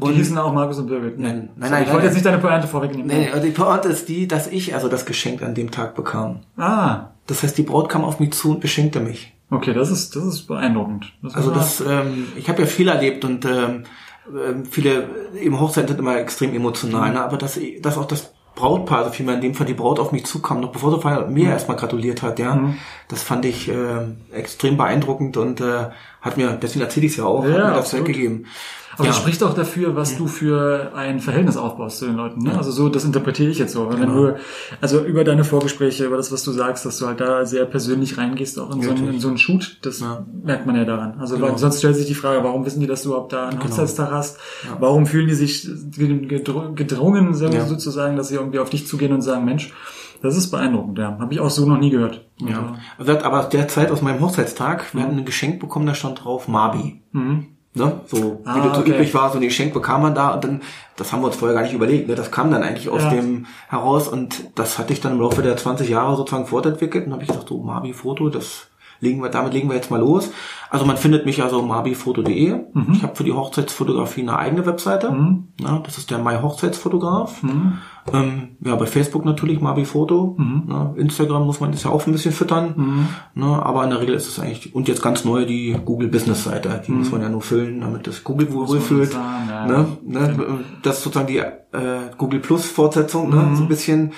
[0.00, 1.18] Und die hießen auch Markus und Birgit.
[1.20, 1.28] Nee.
[1.28, 2.04] Nein, nein, nein, Ich wollte nein.
[2.06, 3.06] jetzt nicht deine Pointe vorwegnehmen.
[3.06, 6.40] Nee, also die Pointe ist die, dass ich also das Geschenk an dem Tag bekam.
[6.56, 9.33] Ah, Das heißt, die Braut kam auf mich zu und beschenkte mich.
[9.54, 11.12] Okay, das ist, das ist beeindruckend.
[11.22, 13.84] Das Also das, ähm, ich habe ja viel erlebt und ähm,
[14.28, 15.08] ähm, viele
[15.40, 17.22] eben Hochzeiten sind immer extrem emotional, ne?
[17.22, 20.26] aber dass, dass auch das Brautpaar, also vielmehr in dem Fall die Braut auf mich
[20.26, 22.74] zukam, noch bevor sie mir erstmal gratuliert hat, ja,
[23.08, 23.74] das fand ich äh,
[24.32, 25.86] extrem beeindruckend und äh,
[26.20, 28.46] hat mir, deswegen erzähle ich es ja auch, Ja, hat mir das weggegeben.
[28.96, 29.10] Aber ja.
[29.10, 32.40] das spricht auch dafür, was du für ein Verhältnis aufbaust zu den Leuten.
[32.42, 32.56] Ne?
[32.56, 33.88] Also so, das interpretiere ich jetzt so.
[33.90, 34.14] Wenn Genau.
[34.14, 34.36] du,
[34.80, 38.16] also über deine Vorgespräche, über das, was du sagst, dass du halt da sehr persönlich
[38.18, 40.24] reingehst, auch in, so, einen, in so einen Shoot, das Ja.
[40.44, 41.18] merkt man ja daran.
[41.18, 41.56] Also Genau.
[41.56, 44.38] sonst stellt sich die Frage, warum wissen die, dass du überhaupt da einen Hochzeitstag hast?
[44.78, 45.68] Warum fühlen die sich
[45.98, 47.66] gedr- gedrungen, so- Ja.
[47.66, 49.72] sozusagen, dass sie irgendwie auf dich zugehen und sagen, Mensch,
[50.22, 51.18] das ist beeindruckend, ja.
[51.18, 52.24] Habe ich auch so noch nie gehört.
[52.40, 52.74] Also, Ja.
[52.98, 57.02] Also, aber derzeit aus meinem Hochzeitstag, wir hatten ein Geschenk bekommen, da stand drauf Mabi.
[57.76, 58.00] Ne?
[58.06, 58.90] So, Ah, wie das so okay.
[58.92, 60.60] üblich war, so ein Geschenk bekam man da und dann,
[60.96, 62.14] das haben wir uns vorher gar nicht überlegt, ne?
[62.14, 63.10] das kam dann eigentlich aus Ja.
[63.10, 67.12] dem heraus und das hatte ich dann im Laufe der 20 Jahre sozusagen fortentwickelt und
[67.12, 68.68] habe ich gesagt, so Mabi Foto, das
[69.00, 70.30] legen wir, damit legen wir jetzt mal los.
[70.70, 72.54] Also man findet mich also mabifoto.de.
[72.72, 72.86] Mhm.
[72.92, 75.14] Ich habe für die Hochzeitsfotografie eine eigene Webseite.
[75.60, 77.42] Ja, das ist der My Hochzeitsfotograf.
[77.42, 77.78] Mhm.
[78.12, 80.36] Ähm, ja, bei Facebook natürlich Mabi Foto.
[80.38, 82.74] Ne, Instagram muss man das ja auch ein bisschen füttern.
[82.76, 83.08] Mhm.
[83.42, 86.44] Ne, aber in der Regel ist es eigentlich, und jetzt ganz neu die Google Business
[86.44, 86.82] Seite.
[86.86, 88.68] Die muss man ja nur füllen, damit das Google wohl Mhm.
[88.68, 89.12] wohlfühlt.
[89.12, 89.66] sagen, ja.
[89.66, 90.34] Ne, ne,
[90.82, 91.52] das ist sozusagen die äh,
[92.18, 93.56] Google Plus Fortsetzung, ne, Mhm.
[93.56, 94.12] so ein bisschen.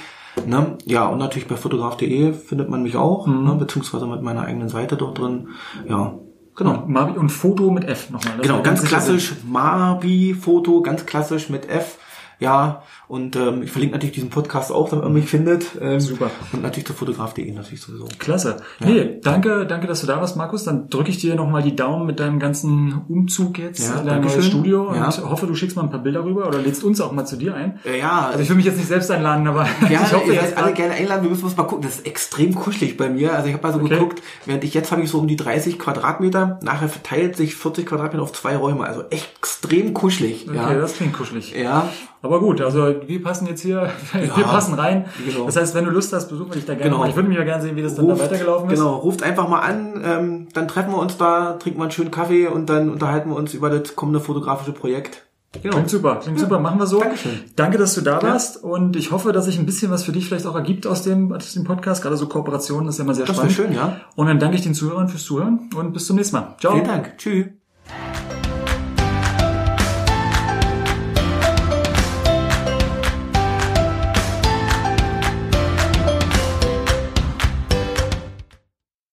[0.47, 0.76] Ne?
[0.84, 3.45] Ja, und natürlich bei fotograf.de findet man mich auch, Mhm.
[3.45, 5.49] ne, beziehungsweise mit meiner eigenen Seite dort drin.
[5.89, 6.12] Ja,
[6.55, 6.82] genau.
[6.87, 8.34] Mabi und Foto mit F nochmal.
[8.37, 11.99] Das Genau, ganz klassisch Mabi-Foto, ganz klassisch mit F.
[12.39, 15.64] Ja, und ähm, ich verlinke natürlich diesen Podcast auch, damit man mich findet.
[15.80, 16.30] Ähm, Super.
[16.53, 18.07] Und natürlich zu fotograf.de natürlich sowieso.
[18.18, 18.59] Klasse.
[18.80, 20.64] Nee, danke, danke, dass du da warst, Markus.
[20.64, 24.20] Dann drücke ich dir nochmal die Daumen mit deinem ganzen Umzug jetzt Ja, in dein
[24.20, 24.47] neues.
[24.47, 25.07] Studio Ja.
[25.07, 27.37] und hoffe, du schickst mal ein paar Bilder rüber oder lädst uns auch mal zu
[27.37, 27.80] dir ein.
[27.87, 30.41] Äh, ja, Also ich will mich jetzt nicht selbst einladen, aber ja, ich hoffe ihr
[30.41, 31.22] seid alle gerne einladen.
[31.22, 31.84] Wir müssen uns mal gucken.
[31.84, 33.34] Das ist extrem kuschelig bei mir.
[33.34, 33.95] Also ich habe mal so Okay.
[33.95, 36.59] geguckt, während ich jetzt habe ich so um die 30 Quadratmeter.
[36.62, 38.84] Nachher verteilt sich 40 Quadratmeter auf zwei Räume.
[38.84, 40.47] Also extrem kuschelig.
[40.49, 40.74] Okay, ja.
[40.74, 41.55] das klingt kuschelig.
[41.55, 41.89] ja,
[42.27, 45.07] Aber gut, also wir passen jetzt hier, wir passen rein.
[45.27, 45.47] genau.
[45.47, 46.99] Das heißt, wenn du Lust hast, besuchen wir dich da gerne Genau.
[47.03, 47.09] mal.
[47.09, 48.79] Ich würde mich ja gerne sehen, wie das dann da weitergelaufen ist.
[48.79, 52.11] Genau, ruft einfach mal an, ähm, dann treffen wir uns da, trinken wir einen schönen
[52.11, 55.22] Kaffee und dann unterhalten wir uns über das kommende fotografische Projekt.
[55.62, 55.74] Genau.
[55.77, 57.01] Klingt super, klingt super, machen wir so.
[57.01, 57.41] Dankeschön.
[57.57, 60.27] Danke, dass du da warst und ich hoffe, dass sich ein bisschen was für dich
[60.27, 62.03] vielleicht auch ergibt aus dem, aus dem Podcast.
[62.03, 63.55] Gerade so Kooperationen ist ja immer sehr Das spannend.
[63.55, 64.01] schön, ja.
[64.16, 66.57] Und dann danke ich den Zuhörern fürs Zuhören und bis zum nächsten Mal.
[66.61, 66.72] Ciao.
[66.74, 67.16] Vielen Dank.
[67.16, 67.47] Tschüss.